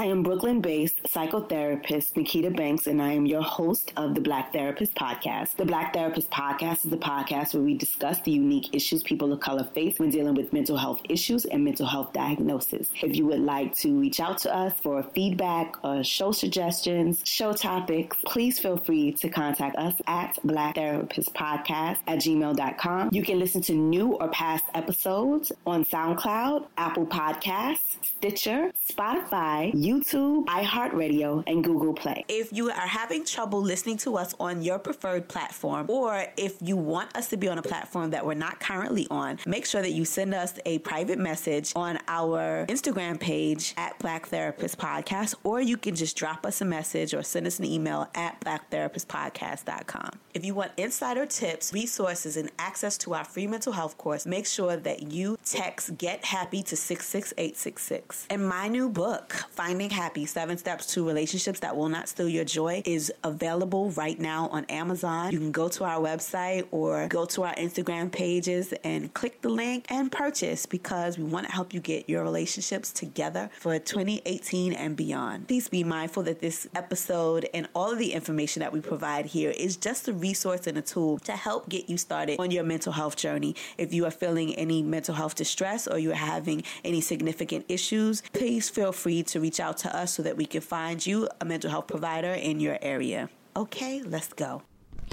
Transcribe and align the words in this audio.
I 0.00 0.04
am 0.04 0.22
Brooklyn 0.22 0.62
based 0.62 1.02
psychotherapist 1.02 2.16
Nikita 2.16 2.50
Banks, 2.50 2.86
and 2.86 3.02
I 3.02 3.12
am 3.12 3.26
your 3.26 3.42
host 3.42 3.92
of 3.98 4.14
the 4.14 4.20
Black 4.22 4.50
Therapist 4.50 4.94
Podcast. 4.94 5.56
The 5.56 5.66
Black 5.66 5.92
Therapist 5.92 6.30
Podcast 6.30 6.86
is 6.86 6.90
the 6.90 6.96
podcast 6.96 7.52
where 7.52 7.62
we 7.62 7.74
discuss 7.74 8.18
the 8.22 8.30
unique 8.30 8.74
issues 8.74 9.02
people 9.02 9.30
of 9.30 9.40
color 9.40 9.62
face 9.62 9.98
when 9.98 10.08
dealing 10.08 10.34
with 10.34 10.54
mental 10.54 10.78
health 10.78 11.02
issues 11.10 11.44
and 11.44 11.62
mental 11.62 11.84
health 11.84 12.14
diagnosis. 12.14 12.88
If 13.02 13.14
you 13.14 13.26
would 13.26 13.40
like 13.40 13.76
to 13.80 14.00
reach 14.00 14.20
out 14.20 14.38
to 14.38 14.56
us 14.56 14.72
for 14.80 15.02
feedback 15.14 15.76
or 15.84 16.02
show 16.02 16.32
suggestions, 16.32 17.20
show 17.26 17.52
topics, 17.52 18.16
please 18.24 18.58
feel 18.58 18.78
free 18.78 19.12
to 19.12 19.28
contact 19.28 19.76
us 19.76 19.96
at 20.06 20.38
Black 20.44 20.76
Therapist 20.76 21.34
Podcast 21.34 21.98
at 22.06 22.20
gmail.com. 22.20 23.10
You 23.12 23.22
can 23.22 23.38
listen 23.38 23.60
to 23.64 23.74
new 23.74 24.14
or 24.14 24.28
past 24.30 24.64
episodes 24.72 25.52
on 25.66 25.84
SoundCloud, 25.84 26.68
Apple 26.78 27.04
Podcasts, 27.04 27.98
Stitcher, 28.00 28.72
Spotify, 28.90 29.74
YouTube, 29.74 29.89
iHeartRadio, 29.98 31.42
and 31.46 31.64
Google 31.64 31.92
Play. 31.92 32.24
If 32.28 32.52
you 32.52 32.70
are 32.70 32.86
having 32.86 33.24
trouble 33.24 33.60
listening 33.60 33.96
to 33.98 34.16
us 34.16 34.34
on 34.38 34.62
your 34.62 34.78
preferred 34.78 35.28
platform, 35.28 35.86
or 35.88 36.26
if 36.36 36.56
you 36.60 36.76
want 36.76 37.16
us 37.16 37.28
to 37.28 37.36
be 37.36 37.48
on 37.48 37.58
a 37.58 37.62
platform 37.62 38.10
that 38.10 38.24
we're 38.24 38.34
not 38.34 38.60
currently 38.60 39.06
on, 39.10 39.38
make 39.46 39.66
sure 39.66 39.82
that 39.82 39.90
you 39.90 40.04
send 40.04 40.34
us 40.34 40.54
a 40.64 40.78
private 40.80 41.18
message 41.18 41.72
on 41.74 41.98
our 42.06 42.66
Instagram 42.66 43.18
page 43.18 43.74
at 43.76 43.98
Black 43.98 44.26
Therapist 44.26 44.78
Podcast, 44.78 45.34
or 45.42 45.60
you 45.60 45.76
can 45.76 45.96
just 45.96 46.16
drop 46.16 46.46
us 46.46 46.60
a 46.60 46.64
message 46.64 47.12
or 47.12 47.22
send 47.22 47.46
us 47.46 47.58
an 47.58 47.64
email 47.64 48.08
at 48.14 48.40
blacktherapistpodcast.com. 48.40 50.10
If 50.34 50.44
you 50.44 50.54
want 50.54 50.72
insider 50.76 51.26
tips, 51.26 51.72
resources, 51.72 52.36
and 52.36 52.50
access 52.58 52.96
to 52.98 53.14
our 53.14 53.24
free 53.24 53.48
mental 53.48 53.72
health 53.72 53.98
course, 53.98 54.26
make 54.26 54.46
sure 54.46 54.76
that 54.76 55.10
you 55.10 55.36
text 55.44 55.98
Get 55.98 56.24
Happy 56.24 56.62
to 56.64 56.76
66866. 56.76 58.26
And 58.30 58.48
my 58.48 58.68
new 58.68 58.88
book, 58.88 59.32
Finding 59.50 59.79
Happy 59.88 60.26
Seven 60.26 60.58
Steps 60.58 60.86
to 60.94 61.06
Relationships 61.06 61.60
That 61.60 61.76
Will 61.76 61.88
Not 61.88 62.08
Steal 62.08 62.28
Your 62.28 62.44
Joy, 62.44 62.82
is 62.84 63.10
available 63.24 63.90
right 63.90 64.18
now 64.18 64.48
on 64.48 64.64
Amazon. 64.66 65.32
You 65.32 65.38
can 65.38 65.52
go 65.52 65.68
to 65.68 65.84
our 65.84 66.00
website 66.00 66.66
or 66.70 67.08
go 67.08 67.24
to 67.26 67.44
our 67.44 67.54
Instagram 67.54 68.12
pages 68.12 68.74
and 68.84 69.12
click 69.14 69.40
the 69.40 69.48
link 69.48 69.86
and 69.88 70.12
purchase 70.12 70.66
because 70.66 71.16
we 71.16 71.24
want 71.24 71.46
to 71.46 71.52
help 71.52 71.72
you 71.72 71.80
get 71.80 72.08
your 72.10 72.22
relationships 72.22 72.92
together 72.92 73.48
for 73.58 73.78
2018 73.78 74.74
and 74.74 74.96
beyond. 74.96 75.48
Please 75.48 75.68
be 75.68 75.82
mindful 75.82 76.24
that 76.24 76.40
this 76.40 76.68
episode 76.74 77.48
and 77.54 77.66
all 77.74 77.90
of 77.92 77.98
the 77.98 78.12
information 78.12 78.60
that 78.60 78.72
we 78.72 78.80
provide 78.80 79.24
here 79.26 79.50
is 79.50 79.76
just 79.76 80.08
a 80.08 80.12
resource 80.12 80.66
and 80.66 80.76
a 80.76 80.82
tool 80.82 81.18
to 81.20 81.32
help 81.32 81.68
get 81.68 81.88
you 81.88 81.96
started 81.96 82.38
on 82.38 82.50
your 82.50 82.64
mental 82.64 82.92
health 82.92 83.16
journey. 83.16 83.54
If 83.78 83.94
you 83.94 84.04
are 84.04 84.10
feeling 84.10 84.54
any 84.56 84.82
mental 84.82 85.14
health 85.14 85.36
distress 85.36 85.86
or 85.86 85.98
you 85.98 86.10
are 86.10 86.14
having 86.14 86.64
any 86.84 87.00
significant 87.00 87.64
issues, 87.68 88.22
please 88.34 88.68
feel 88.68 88.92
free 88.92 89.22
to 89.22 89.40
reach 89.40 89.58
out 89.60 89.69
to 89.78 89.96
us 89.96 90.12
so 90.12 90.22
that 90.22 90.36
we 90.36 90.46
can 90.46 90.60
find 90.60 91.04
you 91.04 91.28
a 91.40 91.44
mental 91.44 91.70
health 91.70 91.86
provider 91.86 92.32
in 92.32 92.60
your 92.60 92.78
area. 92.82 93.28
Okay, 93.56 94.02
let's 94.02 94.32
go. 94.32 94.62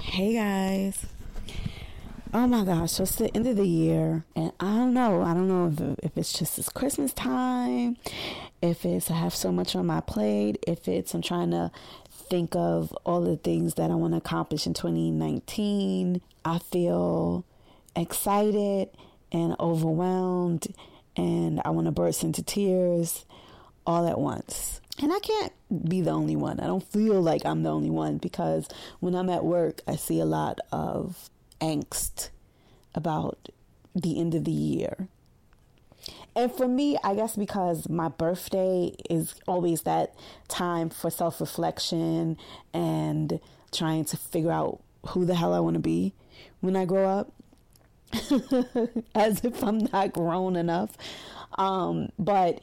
Hey 0.02 0.34
guys. 0.34 1.06
Oh 2.32 2.46
my 2.46 2.62
gosh, 2.62 3.00
it's 3.00 3.16
the 3.16 3.34
end 3.34 3.46
of 3.46 3.56
the 3.56 3.66
year, 3.66 4.22
and 4.36 4.52
I 4.60 4.76
don't 4.76 4.92
know. 4.92 5.22
I 5.22 5.32
don't 5.32 5.48
know 5.48 5.68
if, 5.68 6.04
if 6.04 6.18
it's 6.18 6.32
just 6.32 6.58
it's 6.58 6.68
Christmas 6.68 7.14
time, 7.14 7.96
if 8.60 8.84
it's 8.84 9.10
I 9.10 9.14
have 9.14 9.34
so 9.34 9.50
much 9.50 9.74
on 9.74 9.86
my 9.86 10.00
plate, 10.00 10.62
if 10.66 10.88
it's 10.88 11.14
I'm 11.14 11.22
trying 11.22 11.52
to 11.52 11.70
think 12.10 12.54
of 12.54 12.92
all 13.04 13.22
the 13.22 13.36
things 13.36 13.74
that 13.74 13.90
I 13.90 13.94
want 13.94 14.12
to 14.12 14.18
accomplish 14.18 14.66
in 14.66 14.74
2019. 14.74 16.20
I 16.44 16.58
feel 16.58 17.44
excited 17.96 18.90
and 19.32 19.56
overwhelmed, 19.58 20.66
and 21.16 21.62
I 21.64 21.70
want 21.70 21.86
to 21.86 21.92
burst 21.92 22.22
into 22.22 22.42
tears 22.42 23.24
all 23.88 24.06
at 24.06 24.20
once. 24.20 24.82
And 25.00 25.12
I 25.12 25.18
can't 25.18 25.52
be 25.88 26.02
the 26.02 26.10
only 26.10 26.36
one. 26.36 26.60
I 26.60 26.66
don't 26.66 26.86
feel 26.86 27.22
like 27.22 27.46
I'm 27.46 27.62
the 27.62 27.70
only 27.70 27.88
one 27.88 28.18
because 28.18 28.68
when 29.00 29.14
I'm 29.14 29.30
at 29.30 29.44
work, 29.44 29.80
I 29.88 29.96
see 29.96 30.20
a 30.20 30.26
lot 30.26 30.58
of 30.70 31.30
angst 31.60 32.28
about 32.94 33.48
the 33.94 34.20
end 34.20 34.34
of 34.34 34.44
the 34.44 34.52
year. 34.52 35.08
And 36.36 36.52
for 36.52 36.68
me, 36.68 36.98
I 37.02 37.14
guess 37.14 37.34
because 37.34 37.88
my 37.88 38.08
birthday 38.08 38.94
is 39.08 39.34
always 39.48 39.82
that 39.82 40.14
time 40.48 40.90
for 40.90 41.10
self 41.10 41.40
reflection 41.40 42.36
and 42.74 43.40
trying 43.72 44.04
to 44.06 44.16
figure 44.16 44.52
out 44.52 44.80
who 45.08 45.24
the 45.24 45.34
hell 45.34 45.54
I 45.54 45.60
want 45.60 45.74
to 45.74 45.80
be 45.80 46.12
when 46.60 46.76
I 46.76 46.84
grow 46.84 47.08
up. 47.08 47.32
As 49.14 49.44
if 49.44 49.62
I'm 49.64 49.78
not 49.92 50.12
grown 50.12 50.56
enough. 50.56 50.96
Um, 51.56 52.10
but 52.18 52.60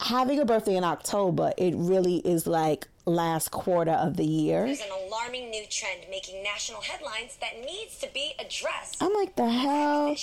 having 0.00 0.38
a 0.40 0.44
birthday 0.44 0.76
in 0.76 0.84
October, 0.84 1.52
it 1.56 1.74
really 1.76 2.16
is 2.18 2.46
like 2.46 2.88
last 3.06 3.50
quarter 3.50 3.92
of 3.92 4.16
the 4.16 4.24
year. 4.24 4.66
There's 4.66 4.80
an 4.80 4.86
alarming 5.06 5.50
new 5.50 5.64
trend 5.70 6.00
making 6.10 6.42
national 6.42 6.80
headlines 6.80 7.36
that 7.40 7.60
needs 7.64 7.98
to 7.98 8.08
be 8.12 8.32
addressed. 8.38 9.02
I'm 9.02 9.12
like, 9.14 9.36
the 9.36 9.48
hell? 9.48 10.16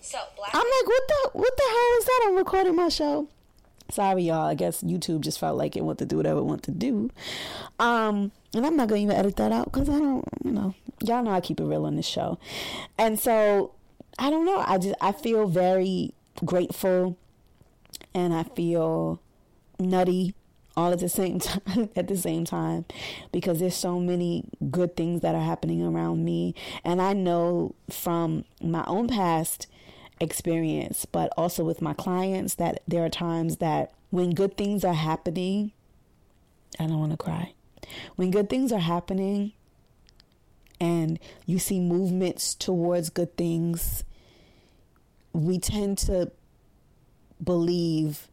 So, 0.00 0.18
Black 0.36 0.50
I'm 0.54 0.60
like, 0.60 0.86
what 0.86 1.08
the 1.08 1.30
what 1.32 1.56
the 1.56 1.62
hell 1.62 1.98
is 1.98 2.04
that? 2.04 2.24
I'm 2.28 2.36
recording 2.36 2.76
my 2.76 2.88
show. 2.88 3.28
Sorry, 3.90 4.24
y'all. 4.24 4.46
I 4.46 4.54
guess 4.54 4.82
YouTube 4.82 5.20
just 5.20 5.38
felt 5.38 5.56
like 5.56 5.76
it 5.76 5.82
wanted 5.82 6.00
to 6.00 6.06
do 6.06 6.18
whatever 6.18 6.40
it 6.40 6.44
wanted 6.44 6.64
to 6.64 6.70
do. 6.72 7.10
Um, 7.78 8.32
and 8.54 8.66
I'm 8.66 8.76
not 8.76 8.88
gonna 8.88 9.00
even 9.00 9.16
edit 9.16 9.36
that 9.36 9.50
out 9.50 9.72
because 9.72 9.88
I 9.88 9.98
don't, 9.98 10.24
you 10.44 10.52
know, 10.52 10.74
y'all 11.02 11.22
know 11.22 11.30
I 11.30 11.40
keep 11.40 11.58
it 11.58 11.64
real 11.64 11.86
on 11.86 11.96
this 11.96 12.06
show. 12.06 12.38
And 12.98 13.18
so 13.18 13.72
I 14.18 14.30
don't 14.30 14.44
know. 14.44 14.58
I 14.66 14.78
just 14.78 14.94
I 15.00 15.12
feel 15.12 15.46
very 15.46 16.12
grateful, 16.44 17.16
and 18.14 18.34
I 18.34 18.42
feel 18.42 19.20
nutty 19.78 20.34
all 20.76 20.92
at 20.92 21.00
the 21.00 21.08
same 21.08 21.38
time 21.40 21.90
at 21.96 22.08
the 22.08 22.16
same 22.16 22.44
time 22.44 22.84
because 23.32 23.58
there's 23.58 23.74
so 23.74 23.98
many 23.98 24.44
good 24.70 24.96
things 24.96 25.20
that 25.22 25.34
are 25.34 25.42
happening 25.42 25.82
around 25.82 26.24
me. 26.24 26.54
And 26.84 27.02
I 27.02 27.12
know 27.12 27.74
from 27.90 28.44
my 28.62 28.84
own 28.86 29.08
past 29.08 29.66
experience 30.20 31.04
but 31.04 31.32
also 31.36 31.64
with 31.64 31.80
my 31.80 31.94
clients 31.94 32.54
that 32.56 32.82
there 32.88 33.04
are 33.04 33.08
times 33.08 33.58
that 33.58 33.92
when 34.10 34.30
good 34.30 34.56
things 34.56 34.84
are 34.84 34.94
happening 34.94 35.72
I 36.78 36.86
don't 36.86 36.98
want 36.98 37.12
to 37.12 37.16
cry. 37.16 37.54
When 38.16 38.30
good 38.30 38.48
things 38.48 38.72
are 38.72 38.80
happening 38.80 39.52
and 40.80 41.18
you 41.46 41.58
see 41.58 41.80
movements 41.80 42.54
towards 42.54 43.10
good 43.10 43.36
things 43.36 44.04
we 45.32 45.58
tend 45.58 45.98
to 45.98 46.30
believe 47.42 48.28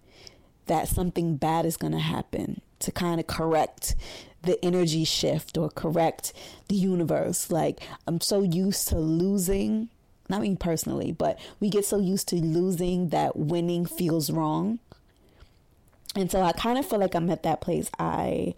that 0.67 0.87
something 0.87 1.37
bad 1.37 1.65
is 1.65 1.77
going 1.77 1.93
to 1.93 1.99
happen 1.99 2.61
to 2.79 2.91
kind 2.91 3.19
of 3.19 3.27
correct 3.27 3.95
the 4.41 4.63
energy 4.63 5.03
shift 5.03 5.57
or 5.57 5.69
correct 5.69 6.33
the 6.69 6.75
universe. 6.75 7.51
Like, 7.51 7.79
I'm 8.07 8.21
so 8.21 8.41
used 8.41 8.87
to 8.89 8.97
losing, 8.97 9.89
not 10.29 10.41
me 10.41 10.55
personally, 10.55 11.11
but 11.11 11.39
we 11.59 11.69
get 11.69 11.85
so 11.85 11.99
used 11.99 12.27
to 12.29 12.35
losing 12.35 13.09
that 13.09 13.35
winning 13.35 13.85
feels 13.85 14.29
wrong. 14.29 14.79
And 16.15 16.31
so 16.31 16.41
I 16.41 16.53
kind 16.53 16.77
of 16.77 16.85
feel 16.85 16.99
like 16.99 17.15
I'm 17.15 17.29
at 17.29 17.43
that 17.43 17.61
place. 17.61 17.89
I 17.99 18.55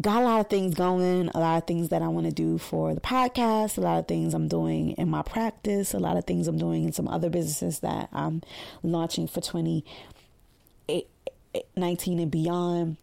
got 0.00 0.22
a 0.22 0.24
lot 0.24 0.40
of 0.40 0.48
things 0.48 0.74
going, 0.74 1.28
a 1.34 1.40
lot 1.40 1.58
of 1.58 1.66
things 1.66 1.90
that 1.90 2.02
I 2.02 2.08
want 2.08 2.26
to 2.26 2.32
do 2.32 2.58
for 2.58 2.94
the 2.94 3.00
podcast, 3.00 3.76
a 3.76 3.82
lot 3.82 3.98
of 3.98 4.08
things 4.08 4.34
I'm 4.34 4.48
doing 4.48 4.92
in 4.92 5.08
my 5.08 5.22
practice, 5.22 5.92
a 5.92 5.98
lot 5.98 6.16
of 6.16 6.24
things 6.24 6.48
I'm 6.48 6.58
doing 6.58 6.84
in 6.84 6.92
some 6.92 7.08
other 7.08 7.28
businesses 7.28 7.80
that 7.80 8.08
I'm 8.12 8.42
launching 8.82 9.26
for 9.26 9.40
20 9.40 9.84
19 11.76 12.18
and 12.18 12.30
beyond. 12.30 12.96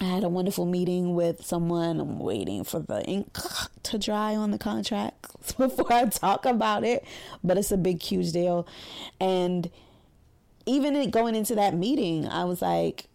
I 0.00 0.04
had 0.04 0.24
a 0.24 0.28
wonderful 0.28 0.66
meeting 0.66 1.14
with 1.14 1.44
someone. 1.44 2.00
I'm 2.00 2.18
waiting 2.18 2.64
for 2.64 2.80
the 2.80 3.02
ink 3.04 3.38
to 3.84 3.98
dry 3.98 4.36
on 4.36 4.50
the 4.50 4.58
contract 4.58 5.26
before 5.58 5.92
I 5.92 6.04
talk 6.06 6.44
about 6.44 6.84
it, 6.84 7.04
but 7.42 7.56
it's 7.56 7.72
a 7.72 7.78
big, 7.78 8.02
huge 8.02 8.32
deal. 8.32 8.66
And 9.20 9.70
even 10.66 11.10
going 11.10 11.34
into 11.34 11.54
that 11.54 11.74
meeting, 11.74 12.26
I 12.28 12.44
was 12.44 12.60
like, 12.60 13.06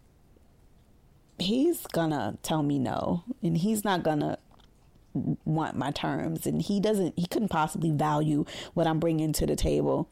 he's 1.42 1.86
gonna 1.88 2.38
tell 2.44 2.64
me 2.64 2.80
no, 2.80 3.24
and 3.42 3.58
he's 3.58 3.84
not 3.84 4.04
gonna 4.04 4.38
want 5.46 5.76
my 5.76 5.92
terms, 5.92 6.46
and 6.46 6.62
he 6.62 6.80
doesn't, 6.80 7.18
he 7.18 7.26
couldn't 7.26 7.50
possibly 7.50 7.92
value 7.92 8.46
what 8.74 8.88
I'm 8.88 9.00
bringing 9.00 9.34
to 9.34 9.46
the 9.46 9.56
table. 9.56 10.10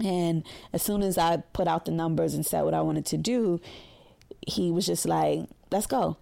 And 0.00 0.42
as 0.72 0.82
soon 0.82 1.02
as 1.02 1.16
I 1.16 1.36
put 1.52 1.68
out 1.68 1.84
the 1.84 1.92
numbers 1.92 2.34
and 2.34 2.44
said 2.44 2.62
what 2.62 2.74
I 2.74 2.80
wanted 2.80 3.06
to 3.06 3.16
do, 3.16 3.60
he 4.46 4.70
was 4.70 4.86
just 4.86 5.06
like, 5.06 5.46
let's 5.70 5.86
go. 5.86 6.16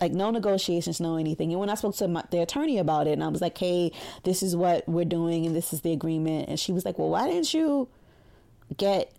Like, 0.00 0.12
no 0.12 0.30
negotiations, 0.30 0.98
no 0.98 1.16
anything. 1.16 1.52
And 1.52 1.60
when 1.60 1.68
I 1.68 1.74
spoke 1.74 1.94
to 1.96 2.08
my, 2.08 2.24
the 2.30 2.40
attorney 2.40 2.78
about 2.78 3.06
it, 3.06 3.12
and 3.12 3.22
I 3.22 3.28
was 3.28 3.42
like, 3.42 3.58
hey, 3.58 3.92
this 4.24 4.42
is 4.42 4.56
what 4.56 4.88
we're 4.88 5.04
doing, 5.04 5.46
and 5.46 5.54
this 5.54 5.72
is 5.72 5.82
the 5.82 5.92
agreement. 5.92 6.48
And 6.48 6.58
she 6.58 6.72
was 6.72 6.84
like, 6.84 6.98
well, 6.98 7.10
why 7.10 7.28
didn't 7.28 7.52
you 7.52 7.88
get, 8.76 9.12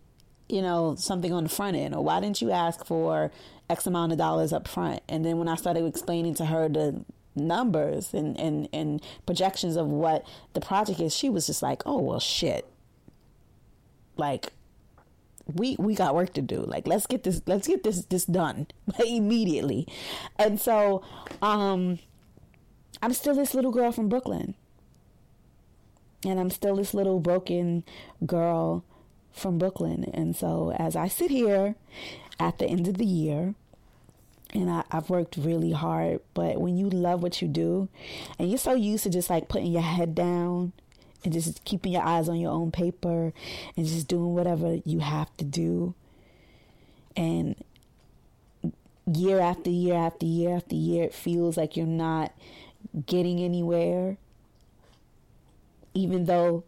you 0.50 0.62
know, 0.62 0.96
something 0.98 1.32
on 1.32 1.44
the 1.44 1.50
front 1.50 1.78
end? 1.78 1.94
Or 1.94 2.04
why 2.04 2.20
didn't 2.20 2.42
you 2.42 2.52
ask 2.52 2.84
for 2.86 3.32
X 3.70 3.88
amount 3.88 4.12
of 4.12 4.18
dollars 4.18 4.54
up 4.54 4.68
front? 4.68 5.02
And 5.08 5.26
then 5.26 5.38
when 5.38 5.48
I 5.48 5.56
started 5.56 5.86
explaining 5.86 6.34
to 6.36 6.46
her 6.46 6.70
the 6.70 7.04
numbers 7.36 8.14
and, 8.14 8.40
and, 8.40 8.70
and 8.72 9.02
projections 9.26 9.76
of 9.76 9.88
what 9.88 10.26
the 10.54 10.62
project 10.62 11.00
is, 11.00 11.16
she 11.16 11.30
was 11.30 11.48
just 11.48 11.62
like, 11.62 11.82
oh, 11.86 12.00
well, 12.00 12.20
shit 12.20 12.68
like 14.18 14.54
we 15.46 15.76
we 15.78 15.96
got 15.96 16.16
work 16.16 16.34
to 16.34 16.42
do. 16.42 16.62
Like 16.62 16.88
let's 16.88 17.06
get 17.06 17.24
this 17.24 17.42
let's 17.46 17.68
get 17.68 17.84
this 17.84 18.06
this 18.06 18.26
done 18.26 18.68
immediately. 19.06 19.88
And 20.38 20.60
so 20.60 21.04
um 21.42 22.00
I'm 23.02 23.14
still 23.14 23.36
this 23.36 23.54
little 23.54 23.72
girl 23.72 23.92
from 23.92 24.10
Brooklyn. 24.10 24.56
And 26.26 26.40
I'm 26.40 26.50
still 26.50 26.78
this 26.78 26.94
little 26.94 27.20
broken 27.20 27.84
girl 28.26 28.86
from 29.34 29.58
Brooklyn. 29.58 30.10
And 30.14 30.36
so 30.36 30.74
as 30.78 30.96
I 30.96 31.10
sit 31.10 31.30
here 31.30 31.76
at 32.40 32.58
the 32.60 32.66
end 32.66 32.88
of 32.88 32.98
the 32.98 33.06
year 33.06 33.56
and 34.54 34.70
I, 34.70 34.84
have 34.92 35.10
worked 35.10 35.38
really 35.38 35.72
hard, 35.72 36.20
but 36.34 36.62
when 36.62 36.78
you 36.78 36.90
love 36.90 37.24
what 37.24 37.42
you 37.42 37.48
do 37.48 37.90
and 38.38 38.50
you're 38.50 38.58
so 38.58 38.76
used 38.76 39.04
to 39.04 39.10
just 39.10 39.30
like 39.30 39.50
putting 39.50 39.72
your 39.72 39.82
head 39.82 40.14
down 40.14 40.74
and 41.24 41.34
just 41.34 41.64
keeping 41.66 41.94
your 41.94 42.04
eyes 42.04 42.30
on 42.30 42.40
your 42.40 42.52
own 42.52 42.72
paper 42.72 43.34
and 43.76 43.86
just 43.86 44.08
doing 44.08 44.34
whatever 44.34 44.80
you 44.86 45.00
have 45.00 45.36
to 45.38 45.46
do. 45.46 45.96
And 47.16 47.56
year 49.12 49.40
after 49.40 49.70
year 49.70 49.96
after 49.96 50.26
year 50.26 50.56
after 50.56 50.76
year, 50.76 51.04
it 51.04 51.14
feels 51.14 51.58
like 51.58 51.78
you're 51.78 51.86
not 51.86 52.34
getting 53.06 53.40
anywhere, 53.40 54.18
even 55.94 56.26
though 56.26 56.64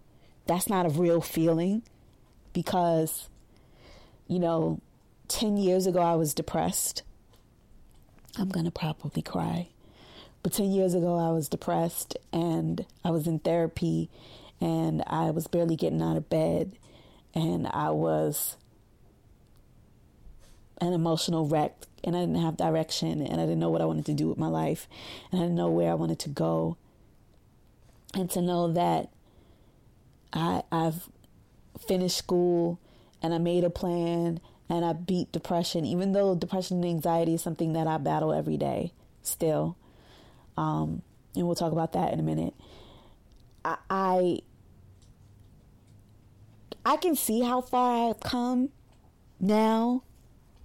that's 0.45 0.69
not 0.69 0.85
a 0.85 0.89
real 0.89 1.21
feeling 1.21 1.83
because, 2.53 3.29
you 4.27 4.39
know, 4.39 4.79
10 5.27 5.57
years 5.57 5.87
ago 5.87 5.99
I 5.99 6.15
was 6.15 6.33
depressed. 6.33 7.03
I'm 8.37 8.49
going 8.49 8.65
to 8.65 8.71
probably 8.71 9.21
cry. 9.21 9.69
But 10.43 10.53
10 10.53 10.71
years 10.71 10.93
ago 10.93 11.17
I 11.17 11.31
was 11.31 11.49
depressed 11.49 12.17
and 12.31 12.85
I 13.03 13.11
was 13.11 13.27
in 13.27 13.39
therapy 13.39 14.09
and 14.61 15.03
I 15.07 15.31
was 15.31 15.47
barely 15.47 15.75
getting 15.75 16.01
out 16.01 16.17
of 16.17 16.29
bed 16.29 16.77
and 17.33 17.67
I 17.67 17.89
was 17.89 18.55
an 20.79 20.93
emotional 20.93 21.47
wreck 21.47 21.73
and 22.03 22.15
I 22.15 22.19
didn't 22.19 22.41
have 22.41 22.57
direction 22.57 23.21
and 23.21 23.41
I 23.41 23.45
didn't 23.45 23.59
know 23.59 23.69
what 23.69 23.81
I 23.81 23.85
wanted 23.85 24.05
to 24.05 24.13
do 24.13 24.27
with 24.27 24.37
my 24.37 24.47
life 24.47 24.87
and 25.31 25.41
I 25.41 25.45
didn't 25.45 25.55
know 25.55 25.69
where 25.69 25.91
I 25.91 25.95
wanted 25.95 26.19
to 26.19 26.29
go. 26.29 26.77
And 28.13 28.29
to 28.31 28.41
know 28.41 28.71
that 28.71 29.09
I 30.31 30.63
I've 30.71 31.09
finished 31.87 32.17
school 32.17 32.79
and 33.21 33.33
I 33.33 33.39
made 33.39 33.63
a 33.63 33.69
plan 33.69 34.39
and 34.69 34.83
I 34.83 34.93
beat 34.93 35.31
depression, 35.31 35.85
even 35.85 36.13
though 36.13 36.35
depression 36.35 36.77
and 36.77 36.85
anxiety 36.85 37.35
is 37.35 37.41
something 37.41 37.73
that 37.73 37.87
I 37.87 37.97
battle 37.97 38.33
every 38.33 38.57
day 38.57 38.93
still. 39.21 39.77
Um, 40.57 41.01
and 41.35 41.45
we'll 41.45 41.55
talk 41.55 41.71
about 41.71 41.93
that 41.93 42.13
in 42.13 42.19
a 42.19 42.23
minute. 42.23 42.53
I, 43.63 44.39
I 46.85 46.97
can 46.97 47.15
see 47.15 47.41
how 47.41 47.61
far 47.61 48.09
I've 48.09 48.19
come 48.19 48.69
now 49.39 50.03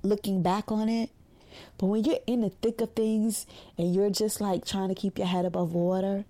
looking 0.03 0.43
back 0.43 0.71
on 0.71 0.89
it. 0.89 1.11
But 1.79 1.87
when 1.87 2.05
you're 2.05 2.19
in 2.27 2.43
the 2.43 2.51
thick 2.51 2.81
of 2.81 2.93
things 2.93 3.47
and 3.77 3.95
you're 3.95 4.11
just 4.11 4.41
like 4.41 4.65
trying 4.65 4.89
to 4.89 4.95
keep 4.95 5.19
your 5.19 5.27
head 5.27 5.45
above 5.45 5.73
water, 5.73 6.25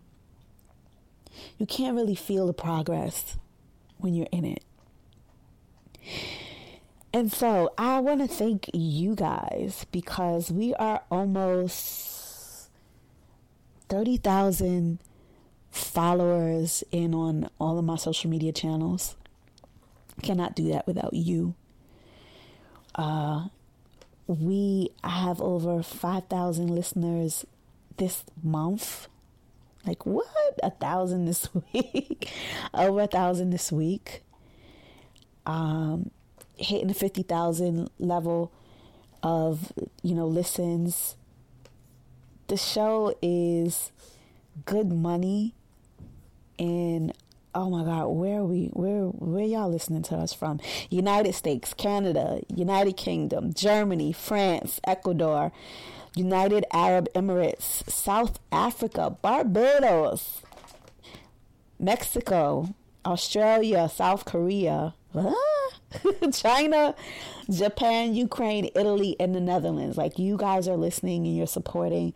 you 1.58 1.66
can't 1.66 1.96
really 1.96 2.14
feel 2.14 2.46
the 2.46 2.52
progress 2.52 3.36
when 3.98 4.14
you're 4.14 4.28
in 4.32 4.44
it. 4.44 4.64
And 7.12 7.32
so 7.32 7.72
I 7.76 7.98
want 7.98 8.20
to 8.20 8.28
thank 8.28 8.70
you 8.72 9.14
guys 9.16 9.84
because 9.90 10.52
we 10.52 10.74
are 10.74 11.02
almost 11.10 12.70
30,000 13.88 15.00
followers 15.70 16.84
in 16.92 17.14
on 17.14 17.50
all 17.58 17.78
of 17.78 17.84
my 17.84 17.96
social 17.96 18.30
media 18.30 18.52
channels. 18.52 19.16
Cannot 20.22 20.54
do 20.54 20.68
that 20.70 20.86
without 20.86 21.12
you. 21.12 21.54
Uh, 22.94 23.46
we 24.28 24.90
have 25.02 25.40
over 25.40 25.82
5,000 25.82 26.68
listeners 26.68 27.44
this 27.96 28.22
month. 28.42 29.08
Like, 29.84 30.06
what? 30.06 30.26
A 30.62 30.70
thousand 30.70 31.24
this 31.24 31.48
week? 31.72 32.30
over 32.72 33.00
a 33.00 33.06
thousand 33.08 33.50
this 33.50 33.72
week. 33.72 34.22
Um, 35.46 36.10
hitting 36.60 36.88
the 36.88 36.94
50,000 36.94 37.90
level 37.98 38.52
of, 39.22 39.72
you 40.02 40.14
know, 40.14 40.26
listens. 40.26 41.16
The 42.48 42.56
show 42.56 43.14
is 43.22 43.92
good 44.64 44.90
money 44.92 45.54
and 46.58 47.12
oh 47.54 47.70
my 47.70 47.82
god 47.84 48.06
where 48.06 48.40
are 48.40 48.44
we 48.44 48.66
where 48.74 49.04
where 49.04 49.44
y'all 49.44 49.70
listening 49.70 50.02
to 50.02 50.14
us 50.16 50.32
from? 50.32 50.60
United 50.90 51.34
states 51.34 51.72
canada 51.74 52.40
united 52.54 52.96
kingdom 52.96 53.52
germany 53.54 54.12
france 54.12 54.80
ecuador 54.86 55.50
united 56.14 56.64
arab 56.72 57.08
emirates 57.14 57.88
south 57.90 58.38
africa 58.52 59.16
barbados 59.22 60.42
mexico 61.78 62.74
australia 63.06 63.88
south 63.88 64.24
korea 64.24 64.94
china 66.32 66.94
japan 67.50 68.14
ukraine 68.14 68.70
italy 68.76 69.16
and 69.18 69.34
the 69.34 69.40
netherlands 69.40 69.96
like 69.96 70.18
you 70.18 70.36
guys 70.36 70.68
are 70.68 70.76
listening 70.76 71.26
and 71.26 71.36
you're 71.36 71.46
supporting 71.46 72.12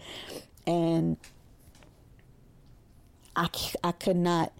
and 0.66 1.16
I, 3.36 3.48
I 3.82 3.92
could 3.92 4.16
not 4.16 4.52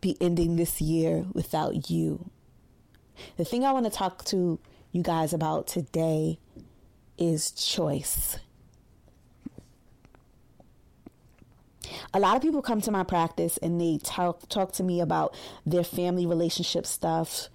be 0.00 0.16
ending 0.20 0.56
this 0.56 0.80
year 0.80 1.26
without 1.32 1.90
you. 1.90 2.30
The 3.36 3.44
thing 3.44 3.64
I 3.64 3.72
want 3.72 3.86
to 3.86 3.90
talk 3.90 4.24
to 4.26 4.58
you 4.92 5.02
guys 5.02 5.32
about 5.32 5.66
today 5.66 6.38
is 7.18 7.50
choice. 7.50 8.38
A 12.12 12.20
lot 12.20 12.36
of 12.36 12.42
people 12.42 12.62
come 12.62 12.80
to 12.82 12.90
my 12.90 13.04
practice 13.04 13.58
and 13.58 13.80
they 13.80 13.98
talk 14.02 14.48
talk 14.48 14.72
to 14.72 14.82
me 14.82 15.00
about 15.00 15.34
their 15.64 15.84
family 15.84 16.26
relationship 16.26 16.84
stuff. 16.84 17.48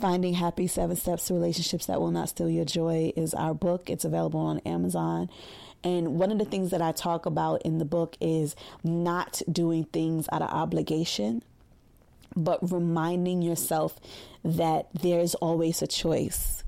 Finding 0.00 0.34
Happy 0.34 0.68
Seven 0.68 0.94
Steps 0.94 1.26
to 1.26 1.34
Relationships 1.34 1.86
That 1.86 2.00
Will 2.00 2.12
Not 2.12 2.28
Steal 2.28 2.48
Your 2.48 2.64
Joy 2.64 3.12
is 3.16 3.34
our 3.34 3.52
book. 3.52 3.90
It's 3.90 4.04
available 4.04 4.38
on 4.38 4.60
Amazon. 4.60 5.28
And 5.82 6.20
one 6.20 6.30
of 6.30 6.38
the 6.38 6.44
things 6.44 6.70
that 6.70 6.80
I 6.80 6.92
talk 6.92 7.26
about 7.26 7.62
in 7.62 7.78
the 7.78 7.84
book 7.84 8.16
is 8.20 8.54
not 8.84 9.42
doing 9.50 9.84
things 9.84 10.28
out 10.30 10.40
of 10.40 10.50
obligation, 10.50 11.42
but 12.36 12.70
reminding 12.70 13.42
yourself 13.42 13.98
that 14.44 14.86
there's 14.94 15.34
always 15.36 15.82
a 15.82 15.88
choice. 15.88 16.62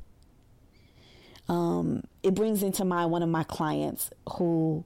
Um, 1.49 2.03
it 2.25 2.35
brings 2.35 2.65
into 2.65 2.85
mind 2.85 3.13
one 3.13 3.23
of 3.23 3.29
my 3.29 3.45
clients 3.45 4.11
who 4.39 4.85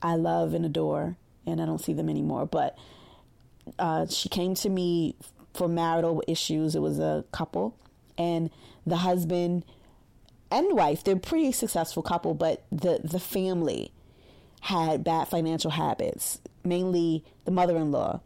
I 0.00 0.14
love 0.14 0.54
and 0.54 0.64
adore, 0.64 1.16
and 1.46 1.60
I 1.60 1.66
don't 1.66 1.80
see 1.80 1.94
them 1.94 2.08
anymore, 2.08 2.46
but 2.46 2.78
uh, 3.76 4.06
she 4.06 4.28
came 4.28 4.54
to 4.56 4.68
me 4.68 5.16
for 5.56 5.68
marital 5.68 6.22
issues. 6.26 6.74
It 6.74 6.80
was 6.80 6.98
a 6.98 7.24
couple, 7.32 7.76
and 8.16 8.50
the 8.86 8.96
husband 8.98 9.64
and 10.50 10.76
wife, 10.76 11.02
they're 11.02 11.16
a 11.16 11.18
pretty 11.18 11.52
successful 11.52 12.02
couple, 12.02 12.34
but 12.34 12.64
the 12.70 13.00
the 13.02 13.20
family 13.20 13.92
had 14.60 15.04
bad 15.04 15.28
financial 15.28 15.70
habits, 15.72 16.40
mainly 16.64 17.24
the 17.44 17.50
mother-in-law. 17.50 18.20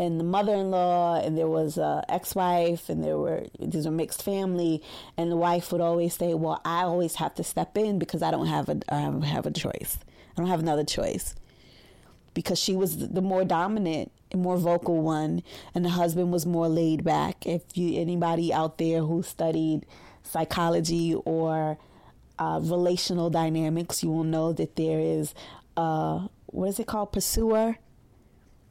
And 0.00 0.20
the 0.20 0.24
mother-in-law, 0.24 1.22
and 1.22 1.36
there 1.36 1.48
was 1.48 1.76
a 1.76 2.04
ex-wife, 2.08 2.88
and 2.88 3.02
there 3.02 3.18
were 3.18 3.46
these 3.58 3.84
are 3.84 3.90
mixed 3.90 4.22
family, 4.22 4.80
and 5.16 5.30
the 5.30 5.36
wife 5.36 5.72
would 5.72 5.80
always 5.80 6.14
say, 6.14 6.34
"Well, 6.34 6.60
I 6.64 6.82
always 6.82 7.16
have 7.16 7.34
to 7.34 7.44
step 7.44 7.76
in 7.76 7.98
because 7.98 8.22
I 8.22 8.30
don't 8.30 8.46
have 8.46 8.68
a 8.68 8.78
I 8.88 9.02
don't 9.02 9.22
have 9.22 9.46
a 9.46 9.50
choice. 9.50 9.98
I 10.32 10.34
don't 10.36 10.46
have 10.46 10.60
another 10.60 10.84
choice." 10.84 11.34
Because 12.38 12.56
she 12.56 12.76
was 12.76 13.08
the 13.08 13.20
more 13.20 13.44
dominant 13.44 14.12
and 14.30 14.40
more 14.40 14.56
vocal 14.56 15.02
one, 15.02 15.42
and 15.74 15.84
the 15.84 15.88
husband 15.88 16.30
was 16.30 16.46
more 16.46 16.68
laid 16.68 17.02
back. 17.02 17.44
If 17.44 17.76
you 17.76 18.00
anybody 18.00 18.52
out 18.52 18.78
there 18.78 19.00
who 19.00 19.24
studied 19.24 19.84
psychology 20.22 21.16
or 21.24 21.78
uh, 22.38 22.60
relational 22.62 23.28
dynamics, 23.28 24.04
you 24.04 24.10
will 24.12 24.22
know 24.22 24.52
that 24.52 24.76
there 24.76 25.00
is 25.00 25.34
uh, 25.76 26.28
what 26.46 26.68
is 26.68 26.78
it 26.78 26.86
called? 26.86 27.10
Pursuer, 27.10 27.78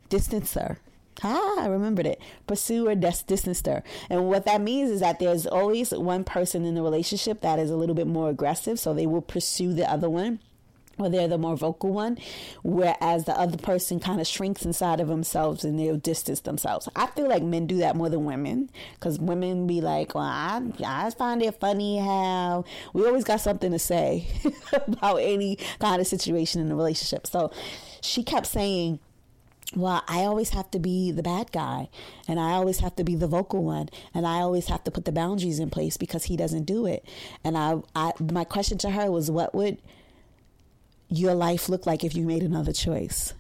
distancer. 0.09 0.77
Ah, 1.21 1.59
I 1.59 1.67
remembered 1.67 2.07
it. 2.07 2.21
Pursuer, 2.47 2.95
dis- 2.95 3.24
distancer. 3.24 3.83
And 4.09 4.29
what 4.29 4.45
that 4.45 4.62
means 4.62 4.89
is 4.91 5.01
that 5.01 5.19
there's 5.19 5.45
always 5.45 5.91
one 5.91 6.24
person 6.24 6.63
in 6.63 6.75
the 6.75 6.81
relationship 6.81 7.41
that 7.41 7.59
is 7.59 7.69
a 7.69 7.75
little 7.75 7.95
bit 7.95 8.07
more 8.07 8.29
aggressive, 8.29 8.79
so 8.79 8.93
they 8.93 9.07
will 9.07 9.21
pursue 9.21 9.74
the 9.74 9.91
other 9.91 10.09
one 10.09 10.39
or 10.97 11.09
they're 11.09 11.27
the 11.27 11.37
more 11.37 11.55
vocal 11.55 11.91
one, 11.91 12.17
whereas 12.63 13.25
the 13.25 13.37
other 13.37 13.57
person 13.57 13.99
kind 13.99 14.19
of 14.19 14.27
shrinks 14.27 14.65
inside 14.65 14.99
of 14.99 15.07
themselves 15.07 15.63
and 15.63 15.79
they'll 15.79 15.97
distance 15.97 16.41
themselves. 16.41 16.89
I 16.95 17.07
feel 17.07 17.27
like 17.27 17.43
men 17.43 17.67
do 17.67 17.77
that 17.77 17.95
more 17.95 18.09
than 18.09 18.25
women 18.25 18.69
because 18.95 19.19
women 19.19 19.67
be 19.67 19.81
like, 19.81 20.15
well, 20.15 20.23
I, 20.23 20.61
I 20.85 21.09
find 21.11 21.41
it 21.43 21.59
funny 21.59 21.99
how 21.99 22.65
we 22.93 23.05
always 23.05 23.23
got 23.23 23.41
something 23.41 23.71
to 23.71 23.79
say 23.79 24.27
about 24.73 25.17
any 25.17 25.57
kind 25.79 26.01
of 26.01 26.07
situation 26.07 26.61
in 26.61 26.71
a 26.71 26.75
relationship. 26.75 27.27
So 27.27 27.51
she 28.01 28.23
kept 28.23 28.47
saying, 28.47 28.99
well, 29.75 30.03
I 30.07 30.19
always 30.19 30.51
have 30.51 30.71
to 30.71 30.79
be 30.79 31.11
the 31.11 31.23
bad 31.23 31.51
guy 31.51 31.89
and 32.27 32.39
I 32.39 32.51
always 32.51 32.79
have 32.79 32.95
to 32.95 33.03
be 33.03 33.15
the 33.15 33.27
vocal 33.27 33.63
one 33.63 33.89
and 34.13 34.25
I 34.25 34.39
always 34.39 34.67
have 34.67 34.83
to 34.85 34.91
put 34.91 35.05
the 35.05 35.11
boundaries 35.11 35.59
in 35.59 35.69
place 35.69 35.97
because 35.97 36.25
he 36.25 36.37
doesn't 36.37 36.63
do 36.63 36.85
it. 36.85 37.05
And 37.43 37.57
I, 37.57 37.81
I 37.93 38.13
my 38.19 38.45
question 38.45 38.77
to 38.79 38.91
her 38.91 39.11
was 39.11 39.29
what 39.29 39.53
would 39.53 39.79
your 41.09 41.33
life 41.33 41.69
look 41.69 41.85
like 41.85 42.03
if 42.03 42.15
you 42.15 42.25
made 42.25 42.43
another 42.43 42.73
choice? 42.73 43.33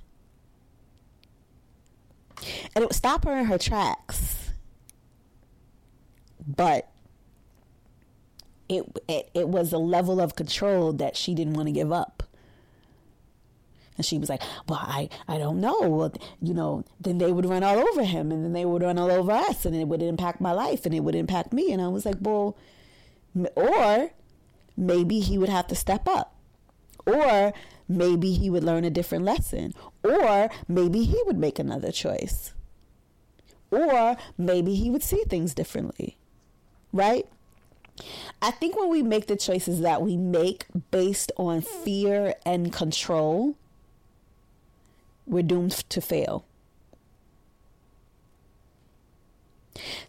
And 2.75 2.83
it 2.83 2.87
would 2.87 2.95
stop 2.95 3.25
her 3.25 3.37
in 3.37 3.45
her 3.45 3.57
tracks. 3.57 4.51
But 6.47 6.89
it, 8.69 8.83
it 9.07 9.29
it 9.33 9.47
was 9.49 9.73
a 9.73 9.77
level 9.77 10.21
of 10.21 10.35
control 10.35 10.93
that 10.93 11.17
she 11.17 11.33
didn't 11.33 11.53
want 11.53 11.67
to 11.67 11.73
give 11.73 11.91
up. 11.91 12.23
And 13.97 14.05
she 14.05 14.17
was 14.17 14.29
like, 14.29 14.41
Well, 14.67 14.79
I, 14.81 15.09
I 15.27 15.37
don't 15.37 15.59
know. 15.59 15.81
Well, 15.81 16.13
you 16.41 16.53
know, 16.53 16.85
then 17.01 17.17
they 17.17 17.31
would 17.31 17.45
run 17.45 17.63
all 17.63 17.79
over 17.79 18.03
him 18.03 18.31
and 18.31 18.43
then 18.45 18.53
they 18.53 18.65
would 18.65 18.83
run 18.83 18.97
all 18.97 19.11
over 19.11 19.31
us 19.31 19.65
and 19.65 19.75
it 19.75 19.87
would 19.87 20.01
impact 20.03 20.39
my 20.39 20.51
life 20.51 20.85
and 20.85 20.93
it 20.93 21.01
would 21.01 21.15
impact 21.15 21.51
me. 21.51 21.71
And 21.71 21.81
I 21.81 21.87
was 21.87 22.05
like, 22.05 22.17
Well, 22.21 22.55
or 23.55 24.11
maybe 24.75 25.19
he 25.19 25.37
would 25.37 25.49
have 25.49 25.67
to 25.67 25.75
step 25.75 26.07
up. 26.07 26.35
Or 27.07 27.53
maybe 27.87 28.33
he 28.33 28.49
would 28.49 28.63
learn 28.63 28.83
a 28.83 28.89
different 28.89 29.23
lesson. 29.23 29.73
Or 30.03 30.49
maybe 30.67 31.03
he 31.03 31.21
would 31.25 31.37
make 31.37 31.57
another 31.57 31.91
choice. 31.91 32.53
Or 33.71 34.17
maybe 34.37 34.75
he 34.75 34.89
would 34.89 35.03
see 35.03 35.23
things 35.27 35.53
differently. 35.53 36.17
Right? 36.91 37.25
I 38.41 38.51
think 38.51 38.77
when 38.77 38.89
we 38.89 39.01
make 39.01 39.27
the 39.27 39.35
choices 39.35 39.81
that 39.81 40.01
we 40.01 40.17
make 40.17 40.65
based 40.91 41.31
on 41.37 41.61
fear 41.61 42.35
and 42.45 42.71
control, 42.71 43.55
we're 45.25 45.43
doomed 45.43 45.71
to 45.89 46.01
fail. 46.01 46.45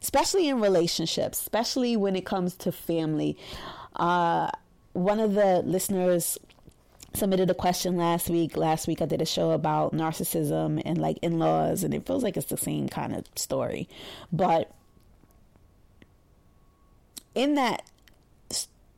Especially 0.02 0.48
in 0.48 0.60
relationships, 0.60 1.40
especially 1.40 1.96
when 1.96 2.16
it 2.16 2.26
comes 2.26 2.54
to 2.56 2.72
family. 2.72 3.36
Uh, 3.96 4.50
one 4.92 5.20
of 5.20 5.34
the 5.34 5.62
listeners 5.64 6.38
submitted 7.14 7.50
a 7.50 7.54
question 7.54 7.96
last 7.96 8.28
week. 8.28 8.56
Last 8.56 8.86
week 8.86 9.02
I 9.02 9.06
did 9.06 9.22
a 9.22 9.26
show 9.26 9.50
about 9.50 9.92
narcissism 9.92 10.82
and 10.84 10.98
like 10.98 11.18
in 11.22 11.38
laws, 11.38 11.84
and 11.84 11.94
it 11.94 12.06
feels 12.06 12.22
like 12.22 12.36
it's 12.36 12.46
the 12.46 12.56
same 12.56 12.88
kind 12.88 13.14
of 13.14 13.24
story. 13.36 13.88
But 14.32 14.70
in 17.34 17.54
that 17.54 17.82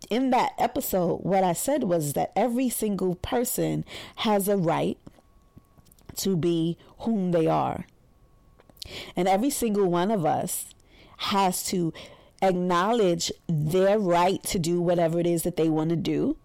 in 0.09 0.31
that 0.31 0.53
episode, 0.59 1.19
what 1.19 1.45
I 1.45 1.53
said 1.53 1.85
was 1.85 2.15
that 2.15 2.33
every 2.35 2.69
single 2.69 3.15
person 3.17 3.85
has 4.17 4.49
a 4.49 4.57
right 4.57 4.99
to 6.17 6.37
be 6.37 6.77
whom 7.01 7.31
they 7.31 7.47
are. 7.47 7.87
And 9.15 9.29
every 9.29 9.51
single 9.51 9.89
one 9.89 10.11
of 10.11 10.27
us 10.27 10.75
has 11.19 11.63
to 11.67 11.93
acknowledge 12.43 13.31
their 13.47 13.99
right 13.99 14.43
to 14.45 14.59
do 14.59 14.81
whatever 14.81 15.21
it 15.21 15.27
is 15.27 15.43
that 15.43 15.57
they 15.57 15.69
want 15.69 15.91
to 15.91 15.97
do 15.97 16.37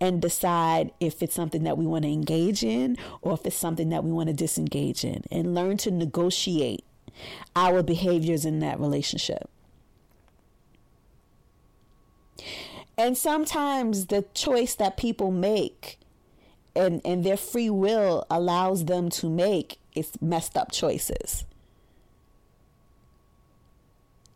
and 0.00 0.20
decide 0.20 0.92
if 1.00 1.22
it's 1.22 1.34
something 1.34 1.64
that 1.64 1.78
we 1.78 1.86
want 1.86 2.04
to 2.04 2.10
engage 2.10 2.62
in 2.62 2.96
or 3.22 3.34
if 3.34 3.44
it's 3.46 3.56
something 3.56 3.88
that 3.90 4.04
we 4.04 4.12
want 4.12 4.28
to 4.28 4.34
disengage 4.34 5.04
in 5.04 5.24
and 5.30 5.54
learn 5.54 5.76
to 5.78 5.90
negotiate 5.90 6.84
our 7.54 7.82
behaviors 7.82 8.44
in 8.44 8.60
that 8.60 8.78
relationship. 8.80 9.48
And 12.96 13.16
sometimes 13.16 14.06
the 14.06 14.24
choice 14.34 14.74
that 14.76 14.96
people 14.96 15.30
make 15.30 15.98
and, 16.76 17.00
and 17.04 17.24
their 17.24 17.36
free 17.36 17.70
will 17.70 18.26
allows 18.30 18.84
them 18.84 19.08
to 19.10 19.28
make 19.28 19.78
is 19.94 20.12
messed 20.20 20.56
up 20.56 20.72
choices. 20.72 21.44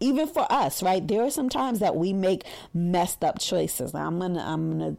Even 0.00 0.28
for 0.28 0.46
us, 0.50 0.82
right? 0.82 1.06
There 1.06 1.22
are 1.22 1.30
some 1.30 1.48
times 1.48 1.80
that 1.80 1.96
we 1.96 2.12
make 2.12 2.44
messed 2.72 3.24
up 3.24 3.40
choices. 3.40 3.94
I'm 3.94 4.20
gonna 4.20 4.44
I'm 4.46 4.70
gonna 4.70 4.96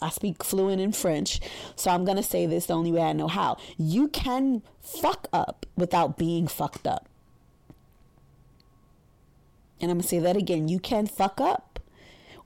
I 0.00 0.10
speak 0.10 0.44
fluent 0.44 0.80
in 0.80 0.92
French, 0.92 1.40
so 1.76 1.90
I'm 1.90 2.04
gonna 2.04 2.22
say 2.22 2.46
this 2.46 2.66
the 2.66 2.74
only 2.74 2.92
way 2.92 3.02
I 3.02 3.12
know 3.12 3.28
how. 3.28 3.56
You 3.76 4.08
can 4.08 4.62
fuck 4.80 5.26
up 5.32 5.66
without 5.76 6.16
being 6.16 6.46
fucked 6.46 6.86
up. 6.86 7.08
And 9.80 9.90
I'm 9.90 9.98
gonna 9.98 10.08
say 10.08 10.18
that 10.18 10.36
again. 10.36 10.68
You 10.68 10.80
can 10.80 11.06
fuck 11.06 11.40
up 11.40 11.80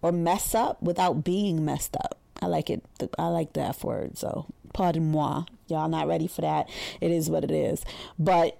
or 0.01 0.13
mess 0.13 0.55
up 0.55 0.83
without 0.83 1.25
being 1.25 1.65
messed 1.65 1.97
up. 1.97 2.19
I 2.41 2.47
like 2.47 2.69
it. 2.71 2.85
I 3.19 3.29
like 3.29 3.53
the 3.53 3.63
F 3.63 3.85
word. 3.85 4.19
So, 4.19 4.47
pardon 4.75 5.11
moi. 5.11 5.45
Y'all 5.69 5.89
not 5.89 6.09
ready 6.09 6.27
for 6.27 6.41
that. 6.41 6.69
It 7.01 7.11
is 7.11 7.31
what 7.31 7.45
it 7.45 7.51
is. 7.51 7.85
But 8.19 8.59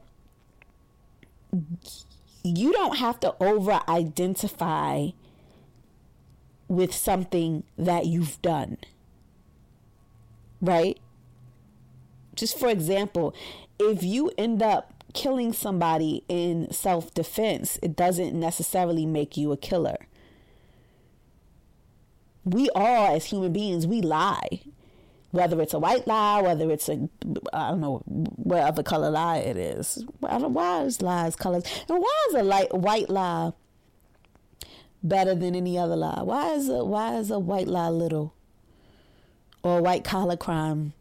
you 2.45 2.73
don't 2.73 2.97
have 2.97 3.21
to 3.21 3.35
over 3.43 3.81
identify 3.89 5.09
with 6.75 6.95
something 6.95 7.65
that 7.77 8.07
you've 8.07 8.41
done. 8.43 8.79
Right? 10.61 10.99
Just 12.35 12.59
for 12.59 12.69
example, 12.69 13.35
if 13.79 14.03
you 14.03 14.33
end 14.39 14.63
up 14.63 15.05
killing 15.13 15.53
somebody 15.53 16.25
in 16.29 16.71
self 16.73 17.13
defense, 17.13 17.79
it 17.83 17.95
doesn't 17.97 18.39
necessarily 18.39 19.07
make 19.07 19.37
you 19.37 19.53
a 19.53 19.57
killer 19.57 19.97
we 22.45 22.69
all 22.71 23.15
as 23.15 23.27
human 23.27 23.53
beings 23.53 23.87
we 23.87 24.01
lie 24.01 24.61
whether 25.31 25.61
it's 25.61 25.75
a 25.75 25.79
white 25.79 26.07
lie 26.07 26.43
whether 26.43 26.71
it's 26.71 26.89
a 26.89 27.09
i 27.53 27.71
don't 27.71 27.81
know 27.81 28.03
what 28.07 28.63
other 28.63 28.83
color 28.83 29.11
lie 29.11 29.39
it 29.39 29.57
is 29.57 30.05
why 30.21 30.83
is 30.83 31.01
lies 31.01 31.37
colors 31.37 31.65
and 31.89 32.01
why 32.01 32.27
is 32.29 32.35
a 32.35 32.43
light 32.43 32.73
white 32.75 33.09
lie 33.09 33.53
better 35.03 35.35
than 35.35 35.55
any 35.55 35.77
other 35.79 35.97
lie 35.97 36.23
why 36.23 36.53
is 36.53 36.69
a 36.69 36.85
why 36.85 37.17
is 37.17 37.31
a 37.31 37.39
white 37.39 37.69
lie 37.69 37.89
little 37.89 38.35
or 39.63 39.79
a 39.79 39.83
white 39.83 40.05
collar 40.05 40.37
crime 40.37 40.93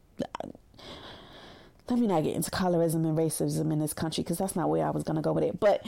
let 1.90 2.00
me 2.00 2.08
not 2.08 2.24
get 2.24 2.36
into 2.36 2.50
colorism 2.50 3.06
and 3.06 3.18
racism 3.18 3.72
in 3.72 3.80
this 3.80 3.94
country 3.94 4.24
because 4.24 4.38
that's 4.38 4.56
not 4.56 4.70
where 4.70 4.86
i 4.86 4.90
was 4.90 5.04
to 5.04 5.14
go 5.22 5.34
with 5.34 5.44
it 5.44 5.60
but 5.60 5.86